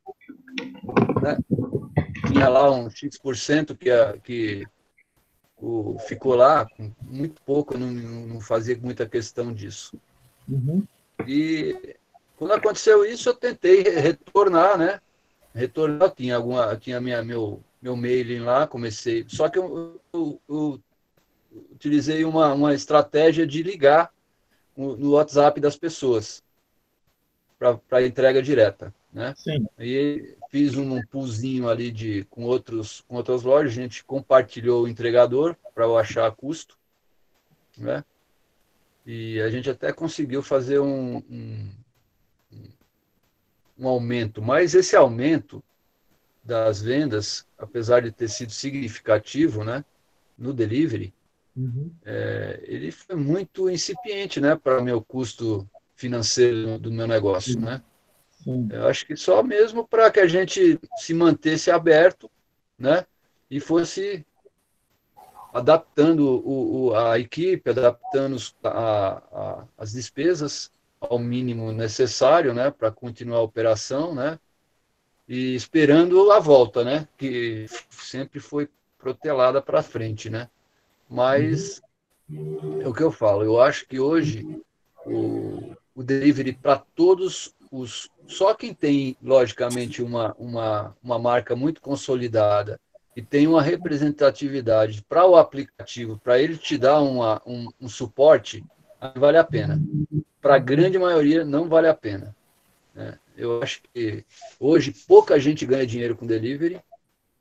[1.22, 1.38] Né?
[2.26, 3.90] Tinha lá um X% que,
[4.24, 4.66] que
[5.56, 6.66] o, ficou lá,
[7.02, 9.96] muito pouco, eu não, não fazia muita questão disso.
[10.48, 10.84] Uhum.
[11.26, 11.96] E
[12.38, 15.00] quando aconteceu isso, eu tentei retornar, né?
[15.52, 19.24] Retornar, tinha alguma, tinha minha, meu, meu mailing lá, comecei.
[19.26, 20.80] Só que eu, eu, eu
[21.72, 24.12] utilizei uma, uma estratégia de ligar
[24.76, 26.44] no WhatsApp das pessoas
[27.58, 29.34] para entrega direta, né?
[29.36, 29.66] Sim.
[29.76, 34.88] Aí fiz um poolzinho ali de com outros com outras lojas, a gente compartilhou o
[34.88, 36.78] entregador para eu achar custo,
[37.76, 38.04] né?
[39.04, 41.68] E a gente até conseguiu fazer um, um,
[43.78, 45.62] um aumento, mas esse aumento
[46.42, 49.84] das vendas, apesar de ter sido significativo, né,
[50.36, 51.12] no delivery,
[51.58, 51.90] Uhum.
[52.04, 57.60] É, ele foi muito incipiente, né, para o meu custo financeiro do meu negócio, Sim.
[57.60, 57.82] né?
[58.30, 58.68] Sim.
[58.70, 62.30] Eu acho que só mesmo para que a gente se mantesse aberto,
[62.78, 63.04] né,
[63.50, 64.24] e fosse
[65.52, 70.70] adaptando o, o, a equipe, adaptando a, a, as despesas
[71.00, 74.38] ao mínimo necessário, né, para continuar a operação, né,
[75.28, 78.68] e esperando a volta, né, que sempre foi
[78.98, 80.48] protelada para frente, né.
[81.08, 81.80] Mas
[82.80, 84.46] é o que eu falo, eu acho que hoje
[85.06, 88.08] o, o delivery para todos os.
[88.26, 92.78] Só quem tem, logicamente, uma, uma, uma marca muito consolidada
[93.16, 98.64] e tem uma representatividade para o aplicativo, para ele te dar uma, um, um suporte,
[99.16, 99.80] vale a pena.
[100.40, 102.34] Para a grande maioria, não vale a pena.
[102.94, 103.18] Né?
[103.36, 104.24] Eu acho que
[104.58, 106.80] hoje pouca gente ganha dinheiro com delivery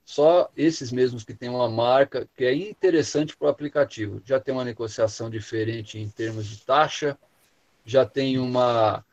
[0.07, 4.21] só esses mesmos que têm uma marca que é interessante para o aplicativo.
[4.23, 7.17] Já tem uma negociação diferente em termos de taxa,
[7.85, 9.03] já tem uma,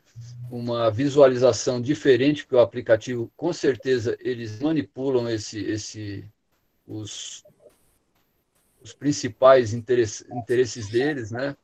[0.49, 6.23] uma visualização diferente, porque o aplicativo, com certeza, eles manipulam esse, esse,
[6.87, 7.43] os,
[8.81, 11.57] os principais interesses, interesses deles, né?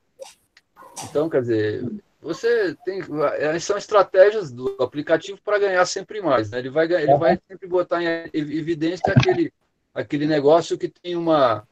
[1.05, 1.89] Então, quer dizer,
[2.21, 3.01] você tem
[3.39, 6.59] é, são estratégias do aplicativo para ganhar sempre mais né?
[6.59, 9.51] ele vai ele vai sempre botar em evidência aquele
[9.93, 11.67] aquele negócio que tem uma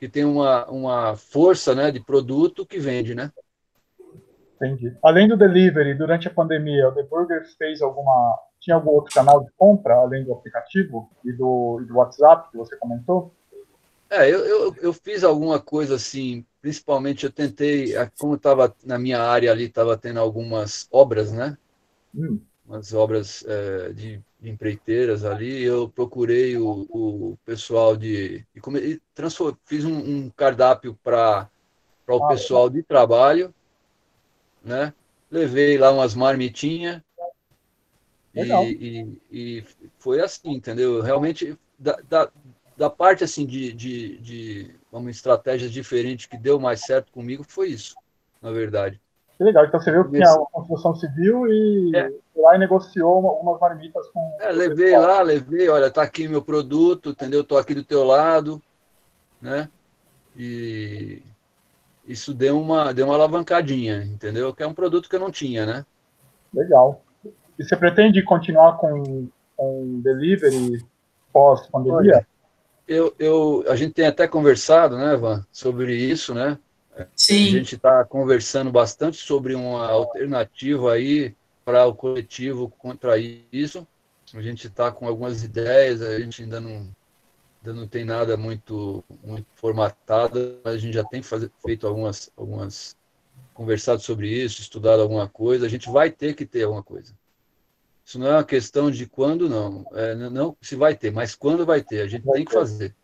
[0.00, 3.30] que tem uma, uma força né de produto que vende né?
[4.56, 4.96] Entendi.
[5.02, 9.44] Além do delivery durante a pandemia o The Burger fez alguma tinha algum outro canal
[9.44, 13.34] de compra além do aplicativo e do, e do WhatsApp que você comentou
[14.12, 19.20] é eu, eu, eu fiz alguma coisa assim principalmente eu tentei, como estava na minha
[19.20, 21.58] área ali, estava tendo algumas obras, né?
[22.14, 22.40] Hum.
[22.64, 28.46] Umas obras é, de, de, empreiteiras ali, eu procurei o, o pessoal de.
[28.54, 31.50] E, come, e transform, fiz um, um cardápio para
[32.06, 33.52] o ah, pessoal de trabalho,
[34.64, 34.94] né?
[35.28, 37.02] Levei lá umas marmitinhas.
[38.34, 39.64] E, e, e,
[39.98, 41.02] foi assim, entendeu?
[41.02, 42.30] Realmente, da, da,
[42.82, 47.68] da parte assim de, de, de uma estratégia diferente que deu mais certo comigo foi
[47.68, 47.94] isso,
[48.42, 49.00] na verdade.
[49.38, 52.10] Que legal, então você viu que tinha uma construção civil e é.
[52.34, 54.36] lá e negociou uma, umas marmitas com.
[54.40, 57.44] É, levei lá, levei, olha, tá aqui meu produto, entendeu?
[57.44, 58.60] Tô aqui do teu lado,
[59.40, 59.68] né?
[60.36, 61.22] E
[62.04, 64.52] isso deu uma, deu uma alavancadinha, entendeu?
[64.52, 65.86] Que é um produto que eu não tinha, né?
[66.52, 67.00] Legal.
[67.56, 70.84] E você pretende continuar com, com delivery
[71.32, 72.26] pós-pandemia?
[72.86, 76.58] Eu, eu, a gente tem até conversado, né, Van, sobre isso, né?
[77.16, 77.48] Sim.
[77.48, 83.86] A gente está conversando bastante sobre uma alternativa aí para o coletivo contra isso.
[84.34, 86.88] A gente está com algumas ideias, a gente ainda não,
[87.60, 92.30] ainda não tem nada muito, muito formatado, mas a gente já tem faz, feito algumas,
[92.36, 92.96] algumas
[93.54, 95.66] conversado sobre isso, estudado alguma coisa.
[95.66, 97.14] A gente vai ter que ter alguma coisa.
[98.12, 99.86] Isso não é uma questão de quando, não.
[99.94, 102.02] É, não se vai ter, mas quando vai ter.
[102.02, 102.94] A gente vai tem que fazer.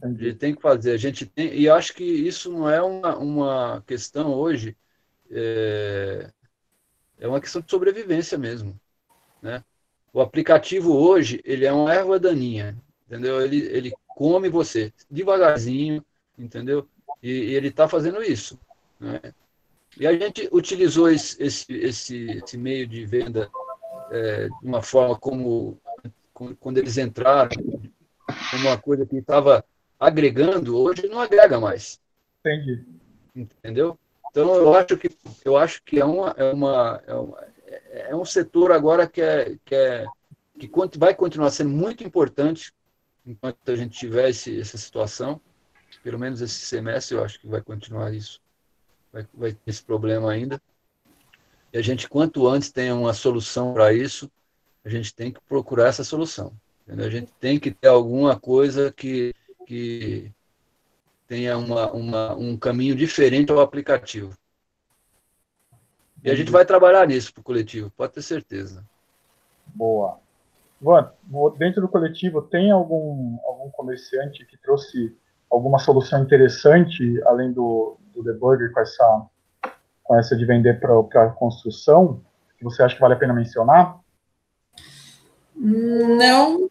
[0.00, 0.92] A gente tem que fazer.
[0.92, 4.76] A gente tem, e acho que isso não é uma, uma questão hoje,
[5.32, 6.30] é,
[7.18, 8.78] é uma questão de sobrevivência mesmo.
[9.42, 9.64] Né?
[10.12, 13.40] O aplicativo hoje, ele é uma erva daninha, entendeu?
[13.40, 16.06] Ele, ele come você devagarzinho,
[16.38, 16.88] entendeu?
[17.20, 18.56] E, e ele está fazendo isso.
[19.00, 19.20] Né?
[19.98, 23.50] E a gente utilizou esse, esse, esse, esse meio de venda
[24.10, 25.80] é, de uma forma como
[26.58, 27.50] quando eles entraram
[28.50, 29.64] como uma coisa que estava
[29.98, 32.00] agregando, hoje não agrega mais.
[32.40, 32.84] Entendi.
[33.34, 33.98] Entendeu?
[34.30, 35.10] Então eu acho que
[35.44, 37.46] eu acho que é uma é uma é, uma,
[37.90, 40.06] é um setor agora que é que é
[40.58, 42.72] que vai continuar sendo muito importante
[43.26, 45.40] enquanto a gente tiver esse, essa situação,
[46.02, 48.40] pelo menos esse semestre eu acho que vai continuar isso,
[49.12, 50.60] vai, vai ter esse problema ainda.
[51.72, 54.30] E a gente quanto antes tenha uma solução para isso,
[54.84, 56.52] a gente tem que procurar essa solução.
[56.86, 57.06] Entendeu?
[57.06, 59.32] A gente tem que ter alguma coisa que,
[59.66, 60.32] que
[61.28, 64.36] tenha uma, uma, um caminho diferente ao aplicativo.
[66.22, 68.84] E a gente vai trabalhar nisso para o coletivo, pode ter certeza.
[69.66, 70.18] Boa.
[70.82, 71.12] Ivan,
[71.56, 75.16] dentro do coletivo, tem algum, algum comerciante que trouxe
[75.50, 79.26] alguma solução interessante, além do, do debugger, com essa,
[80.10, 82.20] com essa de vender para a construção,
[82.58, 84.00] que você acha que vale a pena mencionar?
[85.54, 86.68] Não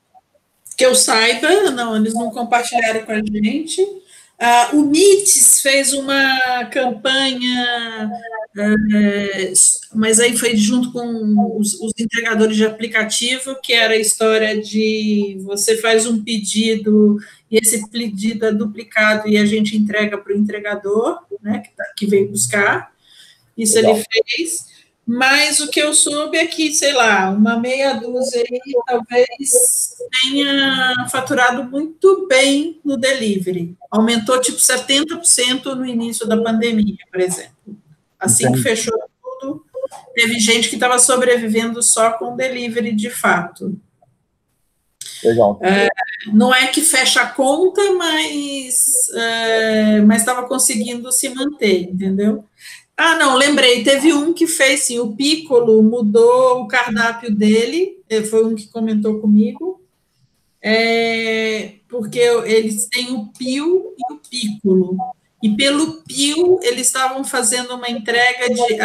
[0.76, 3.82] que eu saiba, não, eles não compartilharam com a gente.
[3.82, 8.12] Uh, o MITS fez uma campanha,
[8.58, 9.54] uh,
[9.94, 15.38] mas aí foi junto com os, os, entregadores de aplicativo, que era a história de
[15.44, 17.18] você faz um pedido
[17.50, 21.86] e esse pedido é duplicado e a gente entrega para o entregador, né, que, tá,
[21.96, 22.92] que veio buscar.
[23.60, 23.96] Isso Legal.
[23.96, 24.70] ele fez.
[25.12, 31.08] Mas o que eu soube é que, sei lá, uma meia dúzia aí talvez tenha
[31.12, 33.76] faturado muito bem no delivery.
[33.90, 37.76] Aumentou tipo 70% no início da pandemia, por exemplo.
[38.20, 38.62] Assim Entendi.
[38.62, 38.96] que fechou
[39.42, 39.66] tudo,
[40.14, 43.76] teve gente que estava sobrevivendo só com delivery de fato.
[45.24, 45.60] Legal.
[45.64, 45.88] É,
[46.32, 52.46] não é que fecha a conta, mas é, mas estava conseguindo se manter, entendeu?
[53.02, 58.24] Ah, não, lembrei, teve um que fez sim, o Piccolo mudou o cardápio dele, eh,
[58.24, 59.82] foi um que comentou comigo,
[60.62, 64.98] é, porque eles têm o Pio e o Piccolo,
[65.42, 68.78] e pelo Pio eles estavam fazendo uma entrega de,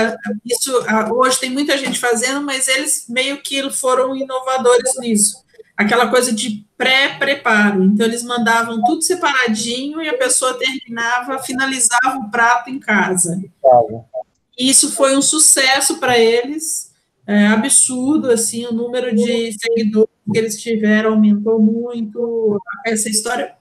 [0.44, 0.70] isso
[1.12, 5.43] hoje tem muita gente fazendo, mas eles meio que foram inovadores nisso,
[5.76, 12.30] aquela coisa de pré-preparo, então eles mandavam tudo separadinho e a pessoa terminava, finalizava o
[12.30, 13.42] prato em casa.
[14.58, 16.92] E isso foi um sucesso para eles,
[17.26, 23.54] é, absurdo, assim, o número de seguidores que eles tiveram aumentou muito, essa história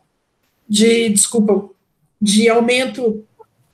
[0.67, 1.69] de, desculpa,
[2.21, 3.25] de aumento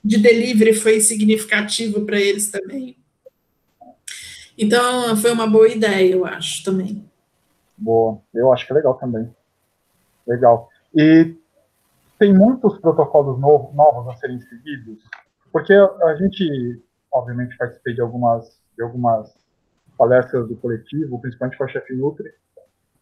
[0.02, 2.96] de delivery foi significativo para eles também.
[4.56, 7.09] Então, foi uma boa ideia, eu acho, também.
[7.80, 9.34] Boa, eu acho que é legal também.
[10.26, 10.68] Legal.
[10.94, 11.34] E
[12.18, 15.02] tem muitos protocolos novos, novos a serem seguidos,
[15.50, 19.34] porque a gente, obviamente, participei de algumas, de algumas
[19.96, 22.30] palestras do coletivo, principalmente com a chefe Nutri,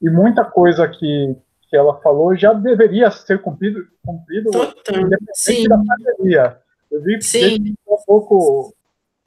[0.00, 1.36] e muita coisa que,
[1.68, 4.50] que ela falou já deveria ser cumprido, cumprido
[4.88, 6.58] independente da pandemia.
[6.88, 8.72] Eu vi que um pouco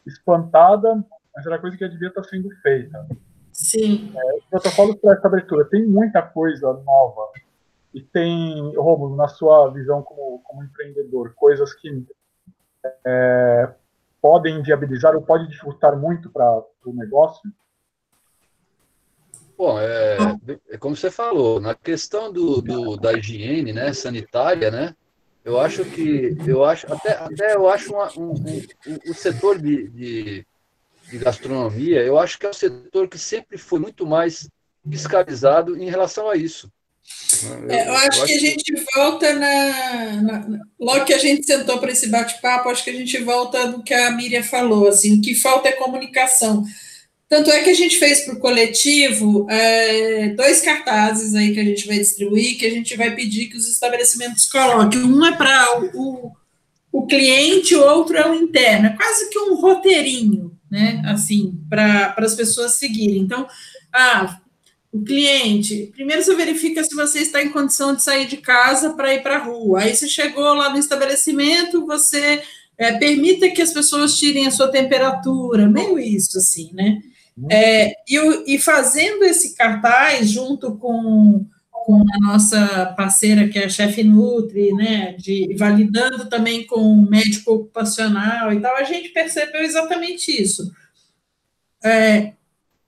[0.07, 1.03] espantada,
[1.35, 3.05] mas era coisa que devia estar sendo feita.
[3.61, 4.11] Sim.
[4.15, 7.29] É, os protocolos para essa abertura tem muita coisa nova.
[7.93, 12.03] E tem, Romulo, na sua visão como, como empreendedor, coisas que
[13.05, 13.73] é,
[14.19, 17.51] podem viabilizar ou podem dificultar muito para o negócio?
[19.55, 20.17] Bom, é,
[20.69, 24.95] é, como você falou, na questão do, do, da higiene, né, sanitária, né,
[25.45, 29.87] eu acho que, eu acho, até, até eu acho uma, um, um, o setor de,
[29.89, 30.47] de
[31.11, 34.47] de gastronomia, eu acho que é um setor que sempre foi muito mais
[34.89, 36.71] fiscalizado em relação a isso.
[37.43, 41.17] Eu, é, eu, acho, eu que acho a gente volta na, na, Logo que a
[41.17, 44.87] gente sentou para esse bate-papo, acho que a gente volta no que a Miriam falou.
[44.87, 46.63] Assim, o que falta é comunicação.
[47.27, 51.63] Tanto é que a gente fez para o coletivo é, dois cartazes aí que a
[51.63, 55.01] gente vai distribuir, que a gente vai pedir que os estabelecimentos coloquem.
[55.01, 56.31] Um é para o,
[56.91, 58.87] o cliente, o outro é o interno.
[58.87, 61.03] É quase que um roteirinho né?
[61.05, 63.19] Assim, para as pessoas seguirem.
[63.19, 63.45] Então,
[63.91, 64.39] ah,
[64.91, 69.13] o cliente, primeiro você verifica se você está em condição de sair de casa para
[69.13, 69.81] ir para a rua.
[69.81, 72.41] Aí você chegou lá no estabelecimento, você
[72.77, 77.01] é, permita que as pessoas tirem a sua temperatura, meio isso, assim, né?
[77.49, 81.45] É, e, e fazendo esse cartaz junto com
[81.85, 87.09] com a nossa parceira, que é a chefe Nutri, né, de, validando também com o
[87.09, 90.71] médico ocupacional e tal, a gente percebeu exatamente isso.
[91.83, 92.33] É,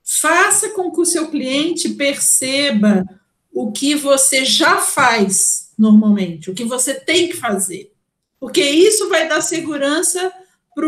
[0.04, 3.06] faça com que o seu cliente perceba
[3.52, 7.92] o que você já faz normalmente, o que você tem que fazer,
[8.40, 10.32] porque isso vai dar segurança
[10.76, 10.88] para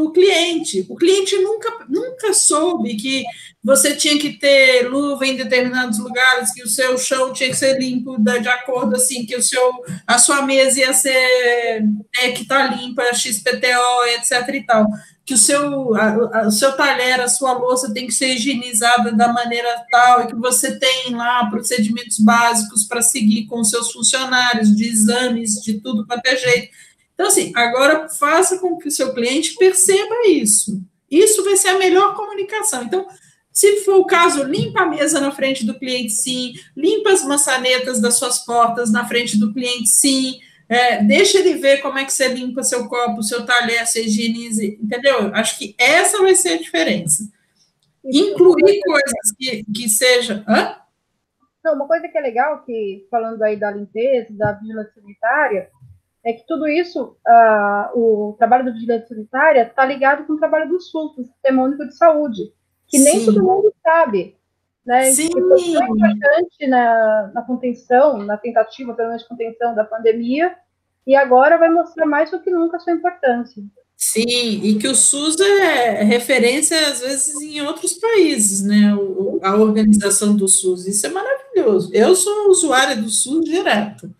[0.00, 0.86] o cliente.
[0.88, 3.24] O cliente nunca, nunca soube que
[3.62, 7.78] você tinha que ter luva em determinados lugares, que o seu chão tinha que ser
[7.78, 11.84] limpo de acordo assim, que o seu, a sua mesa ia ser
[12.20, 14.54] é, que está limpa, XPTO, etc.
[14.54, 14.86] e tal.
[15.24, 19.10] Que o seu, a, a, o seu talher, a sua louça tem que ser higienizada
[19.10, 24.76] da maneira tal, e que você tem lá procedimentos básicos para seguir com seus funcionários,
[24.76, 26.85] de exames, de tudo para ter jeito
[27.16, 30.82] então, assim, agora faça com que o seu cliente perceba isso.
[31.10, 32.82] Isso vai ser a melhor comunicação.
[32.82, 33.06] Então,
[33.50, 36.52] se for o caso, limpa a mesa na frente do cliente, sim.
[36.76, 40.38] Limpa as maçanetas das suas portas na frente do cliente, sim.
[40.68, 44.62] É, deixa ele ver como é que você limpa seu copo, seu talher, você higieniza,
[44.62, 45.34] entendeu?
[45.34, 47.30] Acho que essa vai ser a diferença.
[48.04, 50.44] Incluir coisas que, que seja.
[50.46, 50.76] Hã?
[51.64, 55.70] Não, uma coisa que é legal, que falando aí da limpeza, da vigilância sanitária,
[56.26, 60.68] é que tudo isso, uh, o trabalho do vigilante sanitária está ligado com o trabalho
[60.68, 62.52] do SUS, do Sistema Único de Saúde,
[62.88, 63.26] que nem Sim.
[63.26, 64.36] todo mundo sabe.
[64.84, 65.04] Né?
[65.12, 65.30] Sim.
[65.30, 70.52] Foi importante na, na contenção, na tentativa, pelo menos, de contenção da pandemia,
[71.06, 73.62] e agora vai mostrar mais do que nunca a sua importância.
[73.96, 78.92] Sim, e que o SUS é referência, às vezes, em outros países, né?
[78.96, 80.88] O, a organização do SUS.
[80.88, 81.94] Isso é maravilhoso.
[81.94, 84.10] Eu sou usuária do SUS direto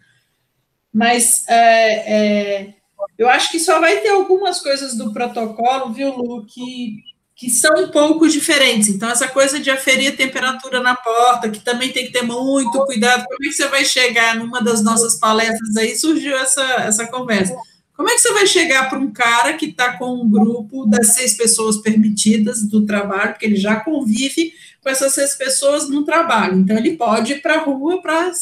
[0.97, 2.75] mas é, é,
[3.19, 7.03] eu acho que só vai ter algumas coisas do protocolo, viu, Lu, que,
[7.35, 8.89] que são um pouco diferentes.
[8.89, 12.83] Então, essa coisa de aferir a temperatura na porta, que também tem que ter muito
[12.87, 13.27] cuidado.
[13.27, 15.95] Como é que você vai chegar numa das nossas palestras aí?
[15.95, 17.55] Surgiu essa, essa conversa.
[17.95, 21.09] Como é que você vai chegar para um cara que está com um grupo das
[21.09, 26.59] seis pessoas permitidas do trabalho, porque ele já convive com essas seis pessoas no trabalho?
[26.59, 28.33] Então, ele pode ir para a rua para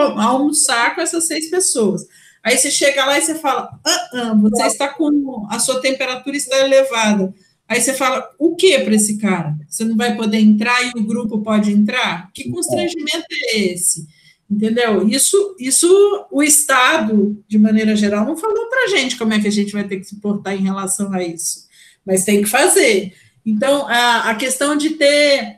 [0.00, 2.06] almoçar com essas seis pessoas.
[2.42, 6.36] Aí você chega lá e você fala, ah, ah, você está com a sua temperatura
[6.36, 7.34] está elevada.
[7.68, 9.56] Aí você fala, o que para esse cara?
[9.68, 12.30] Você não vai poder entrar e o grupo pode entrar?
[12.32, 14.06] Que constrangimento é esse?
[14.48, 15.08] Entendeu?
[15.08, 19.48] Isso, isso o Estado, de maneira geral, não falou para a gente como é que
[19.48, 21.66] a gente vai ter que se portar em relação a isso.
[22.06, 23.12] Mas tem que fazer.
[23.44, 25.55] Então, a, a questão de ter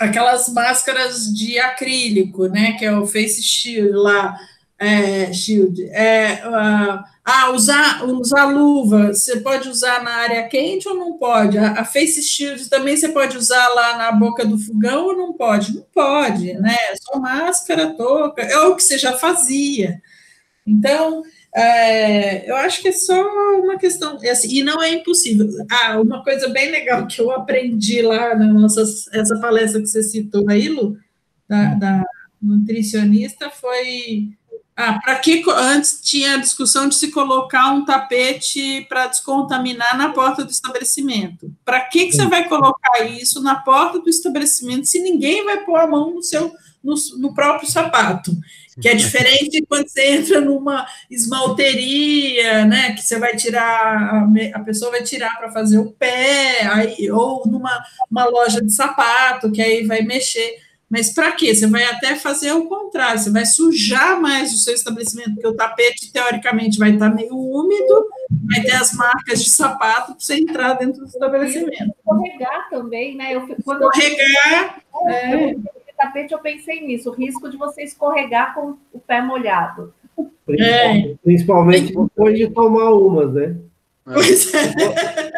[0.00, 4.34] aquelas máscaras de acrílico, né, que é o face shield lá,
[4.78, 10.94] é, shield, é, uh, ah, usar, usar luva, você pode usar na área quente ou
[10.94, 11.58] não pode?
[11.58, 15.34] A, a, face shield também você pode usar lá na boca do fogão ou não
[15.34, 15.74] pode?
[15.74, 20.00] Não pode, né, é só máscara, touca, é o que você já fazia.
[20.66, 21.22] Então,
[21.54, 23.20] é, eu acho que é só
[23.58, 25.48] uma questão, é assim, e não é impossível.
[25.70, 28.82] Ah, uma coisa bem legal que eu aprendi lá na nossa
[29.12, 30.96] essa palestra que você citou aí, Lu,
[31.48, 32.04] da, da
[32.40, 34.28] nutricionista, foi
[34.76, 40.10] ah, para que antes tinha a discussão de se colocar um tapete para descontaminar na
[40.10, 41.52] porta do estabelecimento.
[41.64, 45.76] Para que, que você vai colocar isso na porta do estabelecimento se ninguém vai pôr
[45.76, 48.32] a mão no seu no, no próprio sapato?
[48.80, 54.60] Que é diferente de quando você entra numa esmalteria, né, que você vai tirar, a
[54.60, 59.62] pessoa vai tirar para fazer o pé, aí, ou numa uma loja de sapato, que
[59.62, 60.56] aí vai mexer.
[60.88, 61.54] Mas para quê?
[61.54, 65.54] Você vai até fazer o contrário, você vai sujar mais o seu estabelecimento, porque o
[65.54, 68.08] tapete, teoricamente, vai estar meio úmido,
[68.48, 71.94] vai ter as marcas de sapato para você entrar dentro do estabelecimento.
[71.96, 73.36] Escorregar também, né?
[73.36, 74.82] Eu, quando Escorregar.
[74.92, 75.08] Eu...
[75.08, 79.92] É tapete, eu pensei nisso, o risco de você escorregar com o pé molhado.
[80.48, 81.14] É.
[81.22, 83.56] Principalmente depois de tomar umas, né?
[84.04, 85.30] Pois é.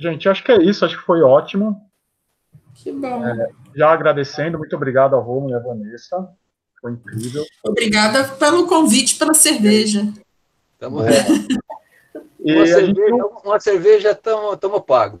[0.00, 1.80] Gente, acho que é isso, acho que foi ótimo.
[2.74, 3.24] Que bom.
[3.24, 6.28] É, já agradecendo, muito obrigado ao Romulo e à Vanessa.
[6.80, 7.44] Foi incrível.
[7.62, 10.06] Obrigada pelo convite, pela cerveja.
[10.78, 11.24] Tamo é.
[12.40, 13.22] uma, cerveja, gente...
[13.44, 15.20] uma cerveja tamo, tamo pago.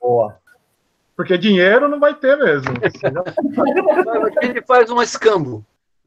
[0.00, 0.38] Boa.
[1.16, 2.68] Porque dinheiro não vai ter mesmo.
[4.38, 5.64] a gente faz um escambo.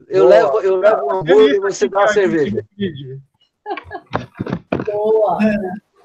[0.08, 0.30] Eu Boa.
[0.30, 2.64] levo, eu levo um hambúrguer e você dá uma cerveja.
[4.86, 5.38] Boa.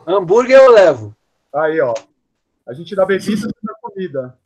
[0.08, 1.16] Hambúrguer eu levo.
[1.54, 1.94] Aí, ó.
[2.68, 4.38] A gente dá bebida e dá comida.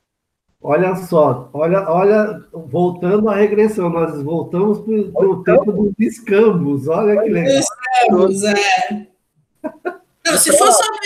[0.62, 4.80] Olha só, olha, olha, voltando à regressão, nós voltamos
[5.14, 7.62] para o tempo dos escambos, olha que legal.
[7.62, 9.08] Escambos, é.
[10.26, 10.98] Não, se for só no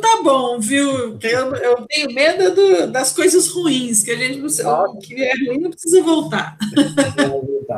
[0.00, 1.18] tá bom, viu?
[1.22, 5.60] Eu, eu tenho medo do, das coisas ruins, que a gente não que é ruim
[5.60, 6.56] não precisa voltar.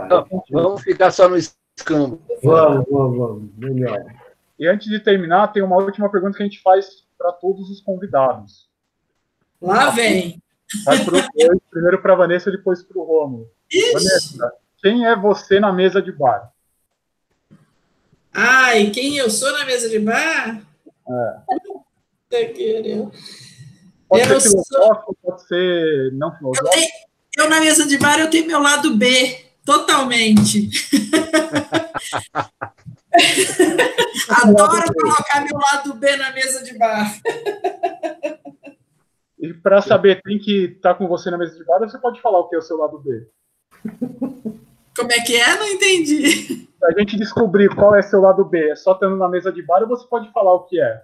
[0.08, 2.20] Não, vamos ficar só no escambo.
[2.42, 3.50] Vamos, vamos, vamos.
[3.56, 4.04] Melhor.
[4.58, 7.80] E antes de terminar, tem uma última pergunta que a gente faz para todos os
[7.80, 8.68] convidados.
[9.60, 10.42] Lá vem.
[11.04, 13.50] Pro, primeiro para a Vanessa, depois para o Romulo.
[13.92, 14.52] Vanessa,
[14.82, 16.52] quem é você na mesa de bar?
[18.32, 20.62] Ai, quem eu sou na mesa de bar?
[21.08, 21.38] É.
[22.36, 23.10] Eu,
[24.08, 26.70] Pode eu ser sou- filosófico, pode ser não eu, filosófico.
[26.74, 26.90] tenho-
[27.38, 30.70] eu na mesa de bar eu tenho meu lado B, totalmente.
[34.28, 37.12] Adoro colocar meu lado B na mesa de bar.
[39.38, 42.38] E para saber quem que tá com você na mesa de bar, você pode falar
[42.40, 43.26] o que é o seu lado B.
[44.96, 45.56] Como é que é?
[45.56, 46.68] Não entendi.
[46.78, 49.86] Pra gente descobrir qual é seu lado B, é só estando na mesa de bar
[49.86, 51.02] você pode falar o que é?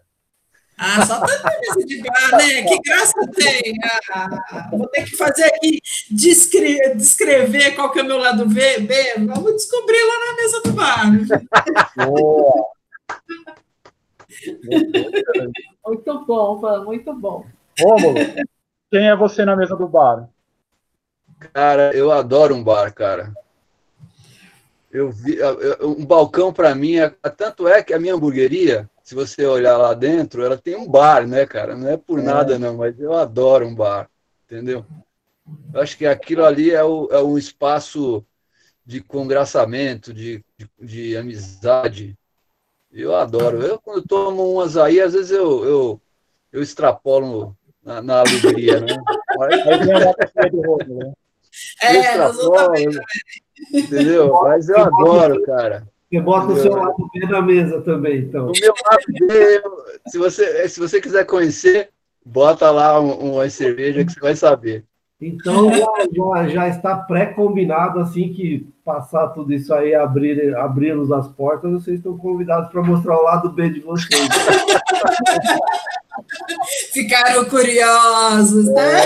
[0.78, 2.62] Ah, só tá na mesa de bar, né?
[2.62, 3.74] Que graça tem.
[4.12, 8.78] Ah, vou ter que fazer aqui, descre- descrever qual que é o meu lado B,
[8.80, 9.14] B.
[9.26, 12.06] Vamos descobrir lá na mesa do bar.
[12.06, 12.66] Boa!
[15.84, 17.44] Muito bom, Van, muito bom.
[17.80, 18.14] Rômulo,
[18.90, 20.28] quem é você na mesa do bar?
[21.52, 23.32] Cara, eu adoro um bar, cara.
[24.90, 29.14] Eu vi eu- um balcão para mim, é, tanto é que a minha hamburgueria, se
[29.14, 31.74] você olhar lá dentro, ela tem um bar, né, cara?
[31.74, 34.06] Não é por nada não, mas eu adoro um bar,
[34.44, 34.84] entendeu?
[35.72, 38.22] Eu acho que aquilo ali é, o, é um espaço
[38.84, 42.18] de congraçamento, de, de, de amizade.
[42.92, 43.62] Eu adoro.
[43.62, 46.00] Eu, quando tomo umas aí, às vezes eu, eu,
[46.52, 49.02] eu extrapolo na, na alegria, né?
[49.38, 49.64] Mas,
[50.86, 51.12] né?
[51.80, 52.88] É, nós vamos também.
[53.72, 54.34] Entendeu?
[54.42, 55.88] Mas eu adoro, cara.
[56.10, 58.46] Você bota o seu lado B na mesa também, então.
[58.46, 59.62] O meu lado B,
[60.08, 61.90] se você, se você quiser conhecer,
[62.24, 64.84] bota lá um- uma cerveja que você vai saber.
[65.20, 71.26] Então já, já, já está pré-combinado assim que passar tudo isso aí, abrir, abrirmos as
[71.28, 74.08] portas, vocês estão convidados para mostrar o lado B de vocês.
[76.92, 79.00] Ficaram curiosos, né?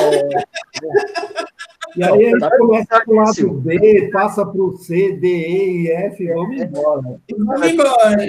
[1.97, 5.83] E aí a gente começa com o lado B, passa para o C, D, E
[5.83, 7.21] e F, e vamos embora.
[7.39, 8.29] Vamos embora.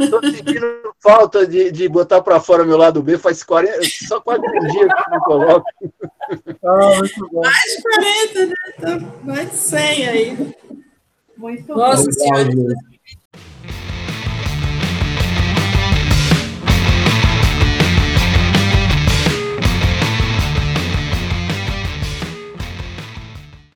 [0.00, 4.20] Eu tô sentindo falta de, de botar para fora meu lado B, faz 40, só
[4.20, 5.66] quase um dia que eu não coloco.
[6.64, 7.42] Ah, muito bom.
[7.42, 8.54] Mais de 40, né?
[8.80, 10.54] Tá mais de 100 aí.
[11.36, 12.12] Muito Nossa bom.
[12.12, 12.50] senhora.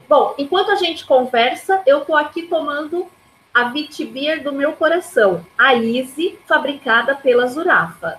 [0.09, 3.07] Bom, enquanto a gente conversa, eu tô aqui tomando
[3.53, 8.19] a Vitibir do meu coração, a Easy, fabricada pela Zurafa.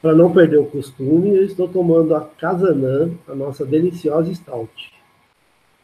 [0.00, 4.92] Para não perder o costume, eu estou tomando a Casanã, a nossa deliciosa stout.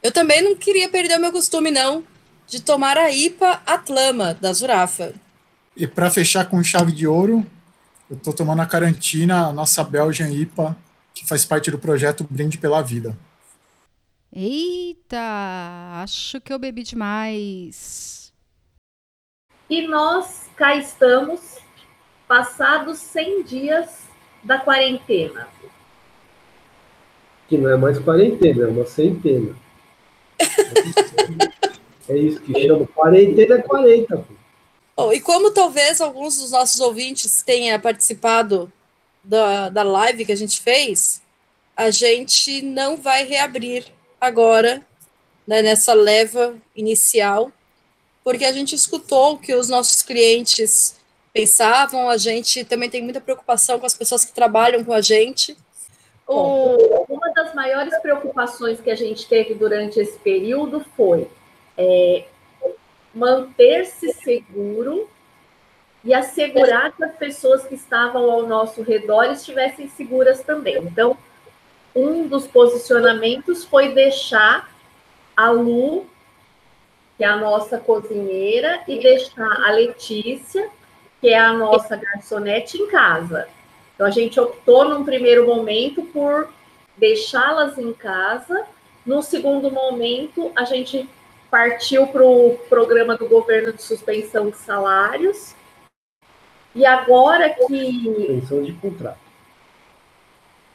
[0.03, 2.03] Eu também não queria perder o meu costume, não,
[2.49, 5.15] de tomar a IPA Atlama, da Zurafa.
[5.77, 7.47] E para fechar com chave de ouro,
[8.11, 10.77] eu estou tomando a Carantina, a nossa Belgian IPA,
[11.15, 13.17] que faz parte do projeto Brinde pela Vida.
[14.33, 18.33] Eita, acho que eu bebi demais.
[19.71, 21.59] E nós cá estamos,
[22.27, 24.03] passados 100 dias
[24.43, 25.49] da quarentena.
[27.49, 29.57] Que não é mais quarentena, é uma centena.
[32.09, 32.87] É isso que chama.
[32.87, 34.35] Quarentena é 40, pô.
[34.97, 38.73] Bom, e como talvez alguns dos nossos ouvintes tenham participado
[39.23, 41.23] da, da live que a gente fez,
[41.77, 43.85] a gente não vai reabrir
[44.21, 44.83] agora,
[45.47, 47.51] né, nessa leva inicial,
[48.25, 50.97] porque a gente escutou o que os nossos clientes
[51.33, 55.57] pensavam, a gente também tem muita preocupação com as pessoas que trabalham com a gente.
[56.27, 61.29] O- uma das maiores preocupações que a gente teve durante esse período foi
[61.77, 62.25] é,
[63.15, 65.09] manter-se seguro
[66.05, 70.77] e assegurar que as pessoas que estavam ao nosso redor estivessem seguras também.
[70.79, 71.17] Então,
[71.99, 74.71] um dos posicionamentos foi deixar
[75.37, 76.07] a Lu,
[77.17, 80.69] que é a nossa cozinheira, e deixar a Letícia,
[81.21, 83.49] que é a nossa garçonete, em casa.
[83.95, 86.49] Então, a gente optou, num primeiro momento, por
[86.97, 88.65] deixá-las em casa.
[89.05, 91.09] No segundo momento, a gente
[91.51, 95.55] partiu para o programa do governo de suspensão de salários.
[96.75, 98.27] E agora que.
[98.27, 99.19] Pensão de contrato.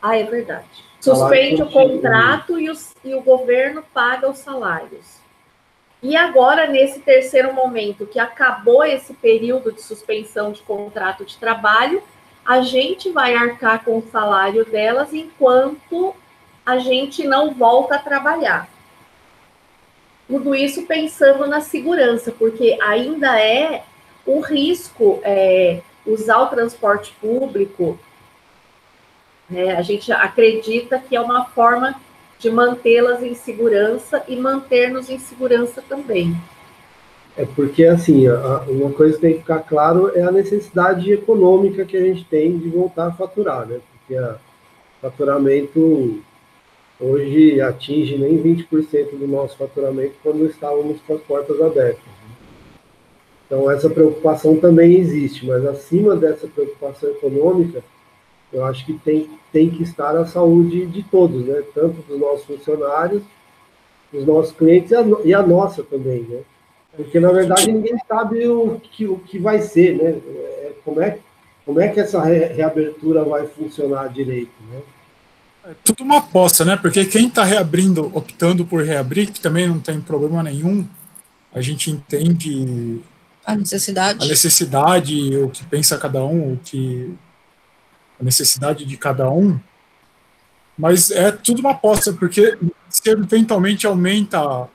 [0.01, 0.92] Ah, é verdade.
[1.03, 1.89] Suspende o contínuo.
[2.01, 5.17] contrato e, os- e o governo paga os salários.
[6.01, 12.03] E agora, nesse terceiro momento, que acabou esse período de suspensão de contrato de trabalho,
[12.45, 16.13] a gente vai arcar com o salário delas enquanto
[16.65, 18.67] a gente não volta a trabalhar.
[20.27, 23.83] Tudo isso pensando na segurança, porque ainda é
[24.25, 27.99] um risco é, usar o transporte público.
[29.53, 29.75] Né?
[29.75, 31.95] a gente acredita que é uma forma
[32.39, 36.35] de mantê-las em segurança e manter-nos em segurança também.
[37.37, 38.27] É porque, assim,
[38.67, 42.57] uma coisa que tem que ficar claro é a necessidade econômica que a gente tem
[42.57, 43.79] de voltar a faturar, né?
[43.91, 44.35] Porque o
[45.01, 46.21] faturamento
[46.99, 52.03] hoje atinge nem 20% do nosso faturamento quando estávamos com as portas abertas.
[52.05, 52.35] Né?
[53.47, 57.83] Então, essa preocupação também existe, mas acima dessa preocupação econômica,
[58.53, 61.63] eu acho que tem, tem que estar a saúde de todos, né?
[61.73, 63.23] Tanto dos nossos funcionários,
[64.11, 66.41] dos nossos clientes e a, e a nossa também, né?
[66.95, 70.09] Porque, na verdade, ninguém sabe o que, o que vai ser, né?
[70.11, 71.17] É, como é,
[71.65, 74.81] como é que essa reabertura vai funcionar direito, né?
[75.65, 76.75] É tudo uma aposta, né?
[76.75, 80.85] Porque quem está reabrindo, optando por reabrir, que também não tem problema nenhum,
[81.53, 83.01] a gente entende
[83.45, 87.13] a necessidade, a necessidade, o que pensa cada um, o que
[88.23, 89.59] necessidade de cada um.
[90.77, 92.57] Mas é tudo uma aposta, porque
[92.89, 94.67] se eventualmente aumenta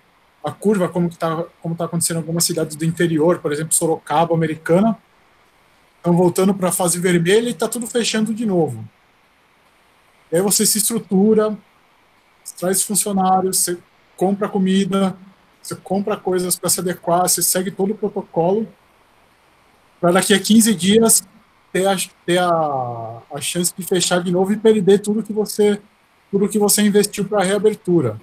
[0.44, 4.34] a curva, como está como tá acontecendo em algumas cidades do interior, por exemplo, Sorocaba,
[4.34, 4.96] Americana,
[5.96, 8.88] estão voltando para a fase vermelha e está tudo fechando de novo.
[10.30, 11.56] E aí você se estrutura,
[12.58, 13.78] traz funcionários, você
[14.16, 15.16] compra comida,
[15.60, 18.68] você compra coisas para se adequar, você segue todo o protocolo,
[20.00, 21.22] para daqui a 15 dias
[21.72, 25.80] ter, a, ter a, a chance de fechar de novo e perder tudo que você
[26.30, 28.20] tudo que você investiu para a reabertura.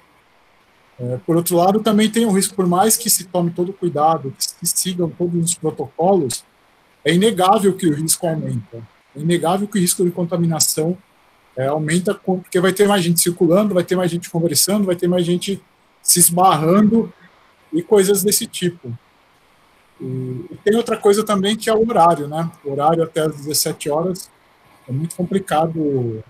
[0.99, 4.33] É, por outro lado, também tem o risco, por mais que se tome todo cuidado,
[4.37, 6.43] que se sigam todos os protocolos,
[7.03, 8.87] é inegável que o risco aumenta.
[9.15, 10.97] É inegável que o risco de contaminação
[11.55, 15.07] é, aumenta, porque vai ter mais gente circulando, vai ter mais gente conversando, vai ter
[15.07, 15.61] mais gente
[16.01, 17.11] se esbarrando
[17.73, 18.97] e coisas desse tipo.
[19.99, 20.05] E,
[20.51, 22.49] e tem outra coisa também que é o horário, né?
[22.63, 24.29] O horário até as 17 horas
[24.87, 26.23] é muito complicado.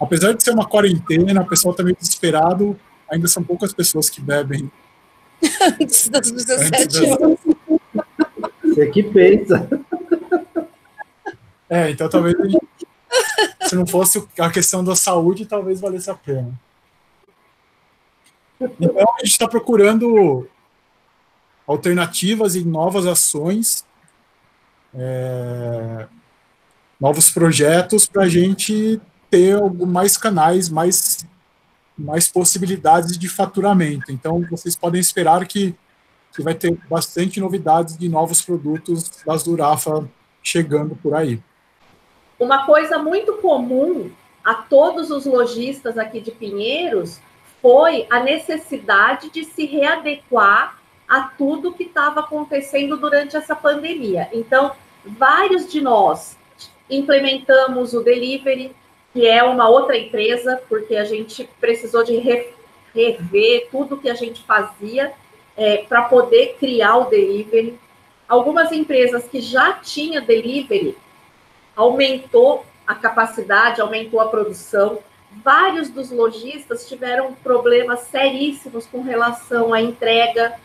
[0.00, 2.78] Apesar de ser uma quarentena, o pessoal está meio desesperado,
[3.10, 4.70] ainda são poucas pessoas que bebem.
[5.80, 7.38] Antes das 17 horas.
[8.62, 9.68] Você que pensa.
[11.68, 12.34] É, então talvez
[13.68, 16.52] se não fosse a questão da saúde, talvez valesse a pena.
[18.80, 20.48] Então a gente está procurando
[21.68, 23.84] alternativas e novas ações,
[24.94, 26.06] é,
[26.98, 28.98] novos projetos para a gente
[29.30, 31.28] ter mais canais, mais
[31.98, 34.12] mais possibilidades de faturamento.
[34.12, 35.74] Então, vocês podem esperar que,
[36.32, 40.08] que vai ter bastante novidades de novos produtos das Durafa
[40.40, 41.42] chegando por aí.
[42.38, 44.12] Uma coisa muito comum
[44.44, 47.18] a todos os lojistas aqui de Pinheiros
[47.60, 50.77] foi a necessidade de se readequar
[51.08, 54.28] a tudo que estava acontecendo durante essa pandemia.
[54.32, 54.72] Então,
[55.04, 56.36] vários de nós
[56.90, 58.74] implementamos o delivery,
[59.12, 62.16] que é uma outra empresa, porque a gente precisou de
[62.94, 65.12] rever tudo que a gente fazia
[65.56, 67.78] é, para poder criar o delivery.
[68.28, 70.96] Algumas empresas que já tinham delivery
[71.74, 74.98] aumentou a capacidade, aumentou a produção.
[75.44, 80.58] Vários dos lojistas tiveram problemas seríssimos com relação à entrega.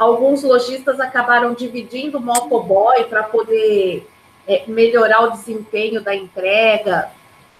[0.00, 4.08] Alguns lojistas acabaram dividindo o motoboy para poder
[4.48, 7.10] é, melhorar o desempenho da entrega,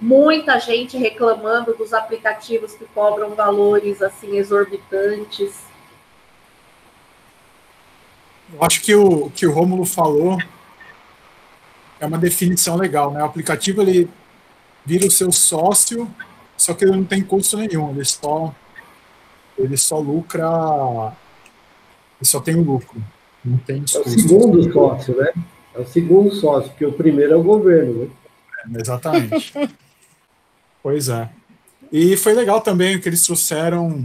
[0.01, 5.53] muita gente reclamando dos aplicativos que cobram valores assim exorbitantes.
[8.55, 10.39] Eu acho que o que o Rômulo falou
[12.01, 13.21] é uma definição legal, né?
[13.23, 14.09] O aplicativo ele
[14.83, 16.11] vira o seu sócio,
[16.57, 18.55] só que ele não tem custo nenhum, ele só
[19.59, 20.49] ele só lucra,
[22.21, 23.03] ele só tem o lucro,
[23.45, 25.33] não tem É o segundo sócio, né?
[25.75, 28.11] É o segundo sócio, porque o primeiro é o governo, né?
[28.75, 29.53] É, exatamente.
[30.83, 31.31] pois é.
[31.91, 34.05] E foi legal também o que eles trouxeram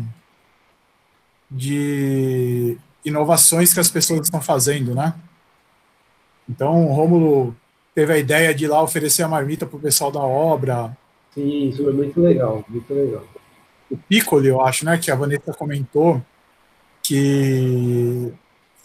[1.52, 5.14] de inovações que as pessoas estão fazendo, né?
[6.50, 7.56] Então, o Rômulo
[7.94, 10.96] teve a ideia de ir lá oferecer a marmita para o pessoal da obra.
[11.34, 13.24] Sim, isso é muito legal, muito legal.
[13.90, 16.22] O Piccoli, eu acho, né, que a Vanessa comentou,
[17.08, 18.34] que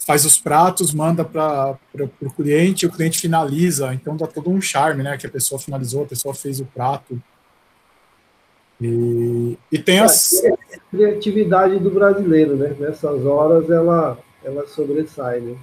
[0.05, 1.77] faz os pratos, manda para
[2.21, 5.17] o cliente, o cliente finaliza, então dá todo um charme, né?
[5.17, 7.21] Que a pessoa finalizou, a pessoa fez o prato.
[8.79, 10.43] E, e tem as.
[10.43, 12.75] É a criatividade do brasileiro, né?
[12.79, 15.57] Nessas horas ela, ela sobressai, né?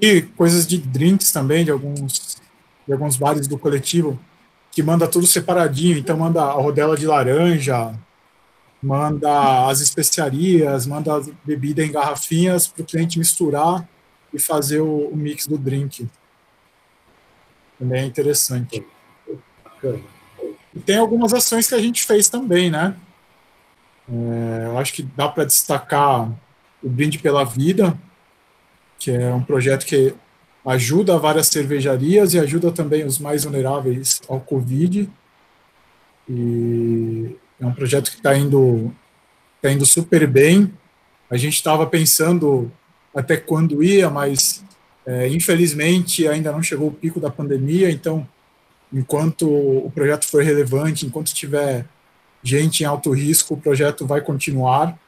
[0.00, 2.38] E coisas de drinks também, de alguns,
[2.86, 4.18] de alguns bares do coletivo,
[4.72, 7.94] que manda tudo separadinho, então manda a rodela de laranja,
[8.82, 13.86] manda as especiarias, manda bebida em garrafinhas para o cliente misturar
[14.32, 16.08] e fazer o, o, mix do drink.
[17.78, 18.84] Também é interessante.
[20.74, 22.94] E tem algumas ações que a gente fez também, né?
[24.08, 26.30] É, eu acho que dá para destacar
[26.82, 27.96] o Brinde pela Vida,
[28.98, 30.14] que é um projeto que
[30.64, 35.10] ajuda várias cervejarias e ajuda também os mais vulneráveis ao Covid.
[36.28, 38.92] E é um projeto que está indo,
[39.60, 40.72] tá indo super bem.
[41.30, 42.72] A gente estava pensando
[43.14, 44.64] até quando ia, mas
[45.04, 48.26] é, infelizmente ainda não chegou o pico da pandemia, então
[48.92, 51.86] enquanto o projeto for relevante, enquanto tiver
[52.42, 54.98] gente em alto risco, o projeto vai continuar.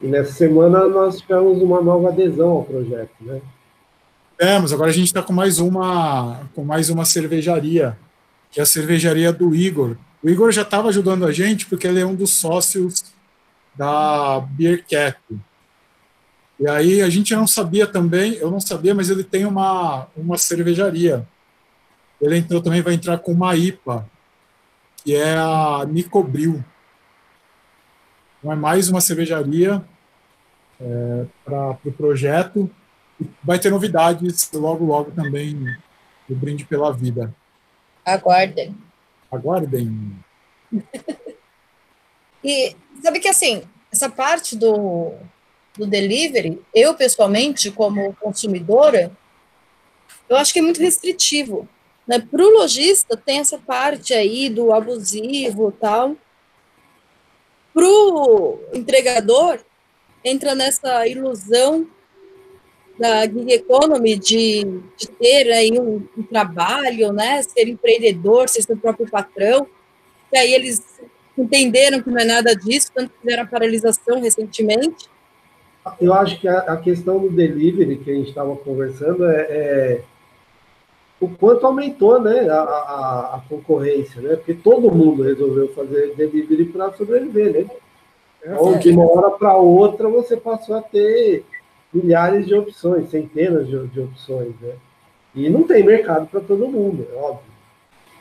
[0.00, 3.40] E nessa semana nós tivemos uma nova adesão ao projeto, né?
[4.38, 7.96] É, mas agora a gente está com mais uma com mais uma cervejaria,
[8.50, 9.96] que é a cervejaria do Igor.
[10.26, 13.04] O Igor já estava ajudando a gente porque ele é um dos sócios
[13.76, 15.20] da Beer Cap.
[16.58, 20.36] E aí a gente não sabia também, eu não sabia, mas ele tem uma, uma
[20.36, 21.24] cervejaria.
[22.20, 24.04] Ele entrou também, vai entrar com uma IPA,
[24.96, 26.64] que é a Nicobril.
[28.40, 29.80] Então é mais uma cervejaria
[30.80, 32.68] é, para o pro projeto.
[33.44, 35.54] Vai ter novidades logo, logo também
[36.28, 37.32] do Brinde pela Vida.
[38.04, 38.85] Aguardem.
[39.30, 40.16] Aguardem.
[42.42, 43.62] e sabe que assim,
[43.92, 45.12] essa parte do,
[45.76, 49.10] do delivery, eu pessoalmente, como consumidora,
[50.28, 51.68] eu acho que é muito restritivo.
[52.06, 52.18] Né?
[52.18, 56.16] Para o lojista, tem essa parte aí do abusivo tal.
[57.72, 59.60] Para o entregador,
[60.24, 61.88] entra nessa ilusão
[62.98, 64.64] da gig economy de,
[64.96, 69.66] de ter aí um, um, trabalho, né, ser empreendedor, ser seu próprio patrão,
[70.32, 70.82] e aí eles
[71.36, 75.08] entenderam que não é nada disso, quando fizeram a paralisação recentemente.
[76.00, 80.02] Eu acho que a, a questão do delivery que a gente estava conversando é, é,
[81.20, 86.64] o quanto aumentou né, a, a, a, concorrência, né, porque todo mundo resolveu fazer delivery
[86.66, 87.70] para sobreviver, né?
[88.42, 91.44] É, então, de uma hora para outra, você passou a ter
[91.96, 94.74] milhares de opções, centenas de, de opções, né?
[95.34, 97.56] E não tem mercado para todo mundo, é óbvio.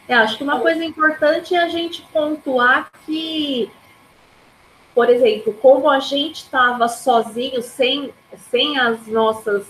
[0.08, 3.72] É, acho que uma coisa importante é a gente pontuar que,
[4.94, 8.14] por exemplo, como a gente estava sozinho, sem,
[8.52, 9.66] sem as nossas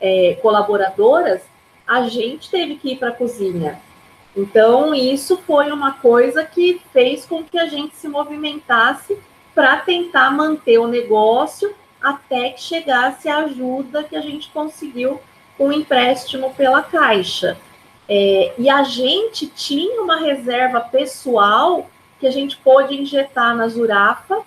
[0.00, 1.40] é, colaboradoras,
[1.86, 3.80] a gente teve que ir para a cozinha.
[4.36, 9.18] Então, isso foi uma coisa que fez com que a gente se movimentasse
[9.54, 15.20] para tentar manter o negócio até que chegasse a ajuda que a gente conseguiu
[15.56, 17.56] com o empréstimo pela Caixa.
[18.08, 21.88] É, e a gente tinha uma reserva pessoal
[22.18, 24.42] que a gente pôde injetar na Zurafa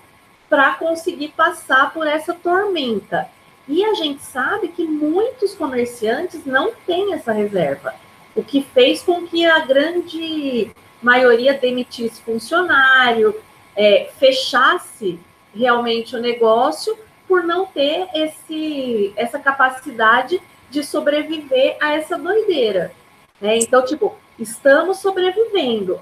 [0.49, 3.27] para conseguir passar por essa tormenta.
[3.67, 7.95] E a gente sabe que muitos comerciantes não têm essa reserva,
[8.35, 10.69] o que fez com que a grande
[11.01, 13.35] maioria demitisse funcionário,
[13.75, 15.19] é, fechasse
[15.53, 16.97] realmente o negócio
[17.35, 22.93] por não ter esse, essa capacidade de sobreviver a essa doideira.
[23.41, 23.57] Né?
[23.57, 25.99] Então, tipo, estamos sobrevivendo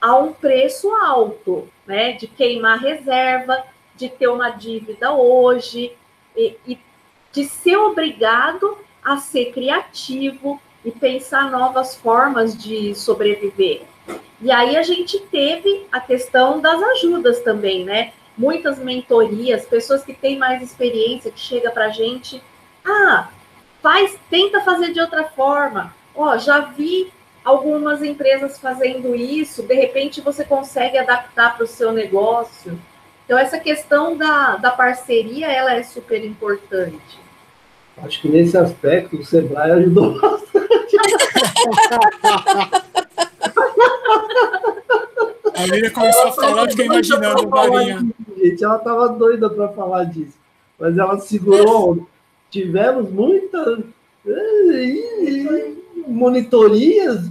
[0.00, 2.12] a um preço alto, né?
[2.12, 3.60] De queimar reserva,
[3.96, 5.96] de ter uma dívida hoje
[6.36, 6.78] e, e
[7.32, 13.82] de ser obrigado a ser criativo e pensar novas formas de sobreviver.
[14.40, 18.12] E aí a gente teve a questão das ajudas também, né?
[18.36, 22.42] Muitas mentorias, pessoas que têm mais experiência, que chega para a gente,
[22.84, 23.28] ah,
[23.82, 25.94] faz, tenta fazer de outra forma.
[26.14, 27.12] Ó, oh, já vi
[27.44, 32.78] algumas empresas fazendo isso, de repente você consegue adaptar para o seu negócio.
[33.24, 37.20] Então, essa questão da, da parceria, ela é super importante.
[37.98, 40.96] Acho que nesse aspecto o Sebrae ajudou bastante.
[45.54, 48.02] A Lília começou a falar, fiquei imaginando, Marinha
[48.42, 48.64] gente.
[48.64, 50.36] Ela estava doida para falar disso.
[50.78, 52.08] Mas ela segurou.
[52.50, 53.84] Tivemos muitas
[56.06, 57.30] monitorias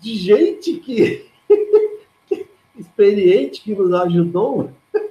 [0.00, 1.26] de gente que
[2.76, 4.70] experiente que nos ajudou.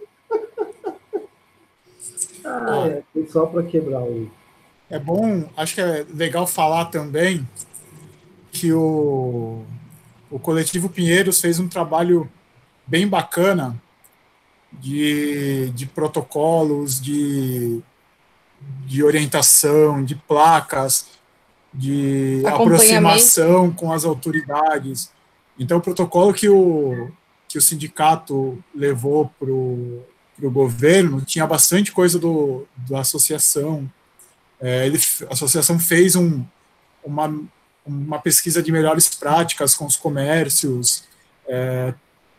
[2.50, 4.32] Ah, é, só para quebrar o.
[4.90, 7.46] É bom, acho que é legal falar também
[8.54, 9.66] que o,
[10.32, 12.30] o coletivo Pinheiros fez um trabalho
[12.86, 13.76] bem bacana
[14.72, 17.80] de, de protocolos, de,
[18.86, 21.08] de orientação, de placas,
[21.74, 25.12] de aproximação com as autoridades.
[25.60, 27.12] Então, o protocolo que o,
[27.48, 33.90] que o sindicato levou para o governo tinha bastante coisa do, da associação.
[34.60, 35.00] É, ele,
[35.30, 36.44] a associação fez um,
[37.04, 37.34] uma,
[37.86, 41.04] uma pesquisa de melhores práticas com os comércios,
[41.48, 41.94] é,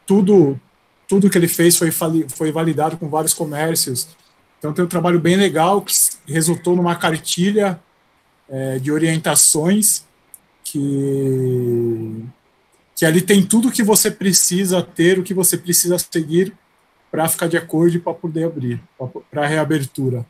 [0.07, 0.61] tudo
[1.09, 4.07] tudo que ele fez foi, foi validado com vários comércios.
[4.59, 5.95] Então tem um trabalho bem legal que
[6.27, 7.81] resultou numa cartilha
[8.49, 10.05] é, de orientações
[10.63, 12.25] que,
[12.95, 16.53] que ali tem tudo que você precisa ter, o que você precisa seguir
[17.11, 18.81] para ficar de acordo e para poder abrir,
[19.31, 20.27] para reabertura.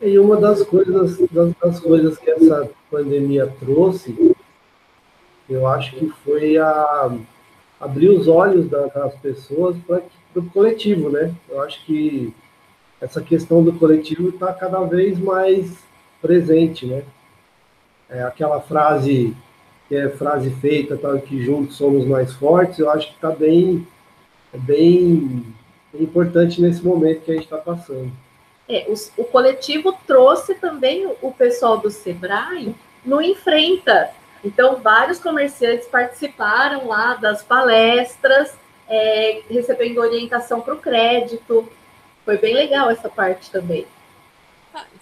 [0.00, 4.34] E uma das coisas, das, das, coisas que essa pandemia trouxe,
[5.48, 7.16] eu acho que foi a
[7.82, 10.00] abrir os olhos das pessoas para
[10.36, 11.34] o coletivo, né?
[11.50, 12.32] Eu acho que
[13.00, 15.76] essa questão do coletivo está cada vez mais
[16.22, 17.02] presente, né?
[18.08, 19.36] É aquela frase
[19.88, 23.84] que é frase feita, tá, que juntos somos mais fortes, eu acho que está bem,
[24.54, 25.44] bem
[25.92, 28.12] importante nesse momento que a gente está passando.
[28.68, 34.10] É, o, o, coletivo trouxe também o, o pessoal do Sebrae no Enfrenta.
[34.44, 38.52] Então, vários comerciantes participaram lá das palestras,
[38.88, 41.70] é, recebendo orientação para o crédito.
[42.24, 43.86] Foi bem legal essa parte também.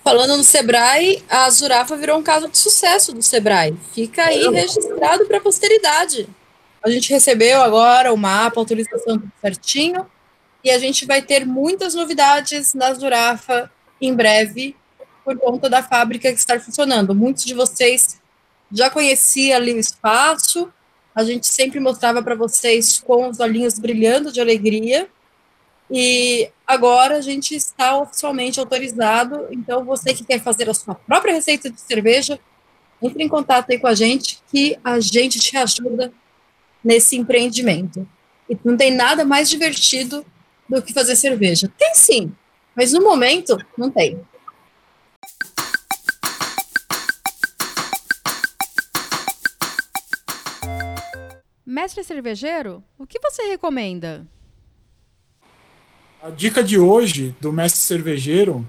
[0.03, 3.77] Falando no Sebrae, a Zurafa virou um caso de sucesso do Sebrae.
[3.93, 6.29] Fica aí registrado para a posteridade.
[6.83, 10.07] A gente recebeu agora o mapa, a autorização certinho,
[10.65, 14.77] e a gente vai ter muitas novidades na Zurafa em breve,
[15.25, 17.15] por conta da fábrica que está funcionando.
[17.15, 18.20] Muitos de vocês
[18.73, 20.73] já conheciam ali o espaço,
[21.15, 25.09] a gente sempre mostrava para vocês com os olhinhos brilhando de alegria,
[25.91, 29.49] e agora a gente está oficialmente autorizado.
[29.51, 32.39] Então, você que quer fazer a sua própria receita de cerveja,
[33.03, 36.13] entre em contato aí com a gente, que a gente te ajuda
[36.85, 38.07] nesse empreendimento.
[38.49, 40.25] E não tem nada mais divertido
[40.69, 41.71] do que fazer cerveja.
[41.77, 42.33] Tem sim,
[42.77, 44.21] mas no momento não tem.
[51.71, 54.27] Mestre cervejeiro, o que você recomenda?
[56.21, 58.69] A dica de hoje do mestre cervejeiro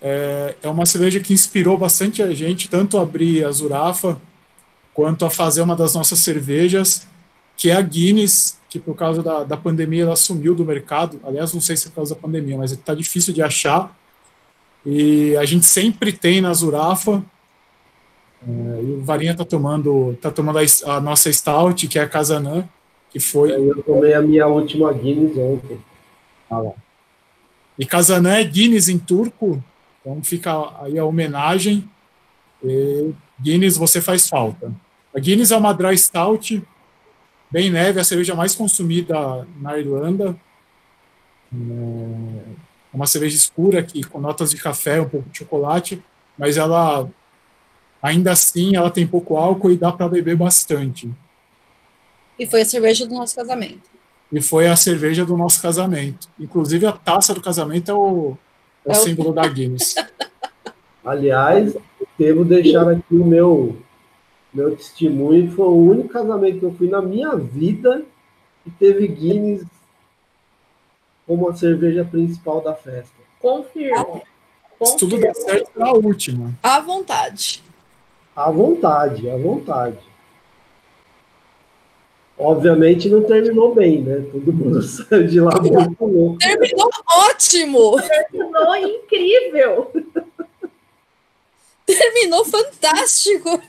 [0.00, 4.16] é, é, uma cerveja que inspirou bastante a gente, tanto a abrir a Zurafa,
[4.94, 7.04] quanto a fazer uma das nossas cervejas,
[7.56, 11.20] que é a Guinness, que por causa da, da pandemia ela sumiu do mercado.
[11.24, 13.92] Aliás, não sei se é por causa da pandemia, mas está difícil de achar.
[14.86, 17.24] E a gente sempre tem na Zurafa.
[18.46, 20.62] É, e o Varinha está tomando, tá tomando a,
[20.94, 22.66] a, nossa Stout, que é a Casanã,
[23.10, 23.52] que foi.
[23.52, 25.78] Eu tomei a minha última Guinness ontem.
[26.50, 26.72] Ah, lá.
[27.78, 29.62] E Kazanã é Guinness em turco,
[30.00, 30.52] então fica
[30.82, 31.88] aí a homenagem.
[32.62, 34.72] E Guinness, você faz falta.
[35.14, 36.62] A Guinness é uma dry stout,
[37.50, 40.36] bem leve, a cerveja mais consumida na Irlanda.
[41.52, 46.02] É uma cerveja escura aqui, com notas de café, um pouco de chocolate,
[46.36, 47.08] mas ela,
[48.02, 51.10] ainda assim, ela tem pouco álcool e dá para beber bastante.
[52.38, 53.90] E foi a cerveja do nosso casamento
[54.32, 56.28] e foi a cerveja do nosso casamento.
[56.38, 58.36] Inclusive, a taça do casamento é o,
[58.86, 59.94] é o é símbolo da Guinness.
[61.04, 61.76] Aliás,
[62.18, 63.76] devo deixar aqui o meu,
[64.52, 65.50] meu testemunho.
[65.50, 68.04] Foi o único casamento que eu fui na minha vida
[68.62, 69.64] que teve Guinness
[71.26, 73.14] como a cerveja principal da festa.
[73.40, 74.22] Confirmo.
[74.84, 76.54] Se tudo der certo, é a última.
[76.62, 77.62] À vontade.
[78.40, 79.98] À vontade, à vontade.
[82.38, 84.26] Obviamente não terminou bem, né?
[84.32, 86.38] Todo mundo saiu de lá muito louco.
[86.38, 86.88] Terminou
[87.28, 88.00] ótimo!
[88.00, 89.92] Terminou incrível!
[91.84, 93.60] Terminou fantástico!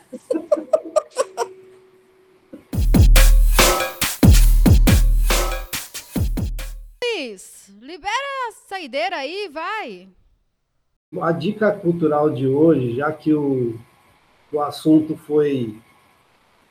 [7.03, 8.13] Luiz, libera
[8.47, 10.07] a saideira aí, vai!
[11.19, 13.77] A dica cultural de hoje, já que o,
[14.51, 15.75] o assunto foi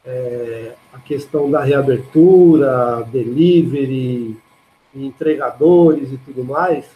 [0.05, 4.37] é, a questão da reabertura, delivery,
[4.95, 6.87] entregadores e tudo mais,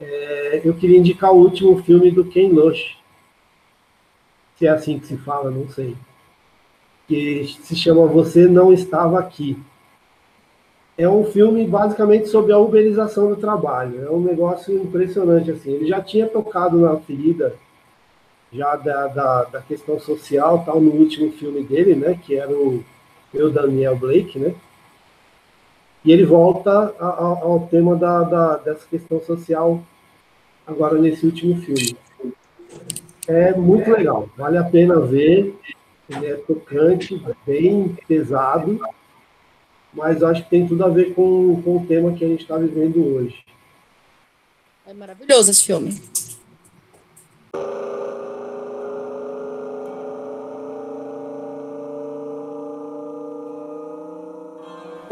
[0.00, 2.98] é, eu queria indicar o último filme do Ken Loach,
[4.56, 5.96] se é assim que se fala, não sei,
[7.06, 9.58] que se chama Você Não Estava Aqui.
[10.96, 14.06] É um filme basicamente sobre a uberização do trabalho.
[14.06, 15.72] É um negócio impressionante assim.
[15.72, 17.56] Ele já tinha tocado na ferida
[18.54, 22.84] já da, da, da, questão social, tal, no último filme dele, né, que era o
[23.32, 24.54] Eu, Daniel Blake, né,
[26.04, 29.82] e ele volta a, a, ao tema da, da, dessa questão social
[30.66, 31.96] agora nesse último filme.
[33.26, 35.58] É muito legal, vale a pena ver,
[36.08, 38.78] ele é tocante, bem pesado,
[39.92, 42.56] mas acho que tem tudo a ver com, com o tema que a gente está
[42.56, 43.44] vivendo hoje.
[44.86, 45.98] É maravilhoso esse filme.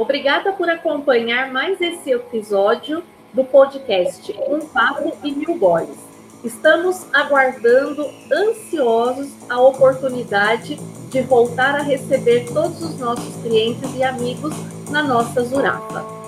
[0.03, 5.97] Obrigada por acompanhar mais esse episódio do podcast Um Papo e Mil Goles.
[6.43, 10.75] Estamos aguardando ansiosos a oportunidade
[11.09, 14.53] de voltar a receber todos os nossos clientes e amigos
[14.91, 16.22] na nossa Zurafa.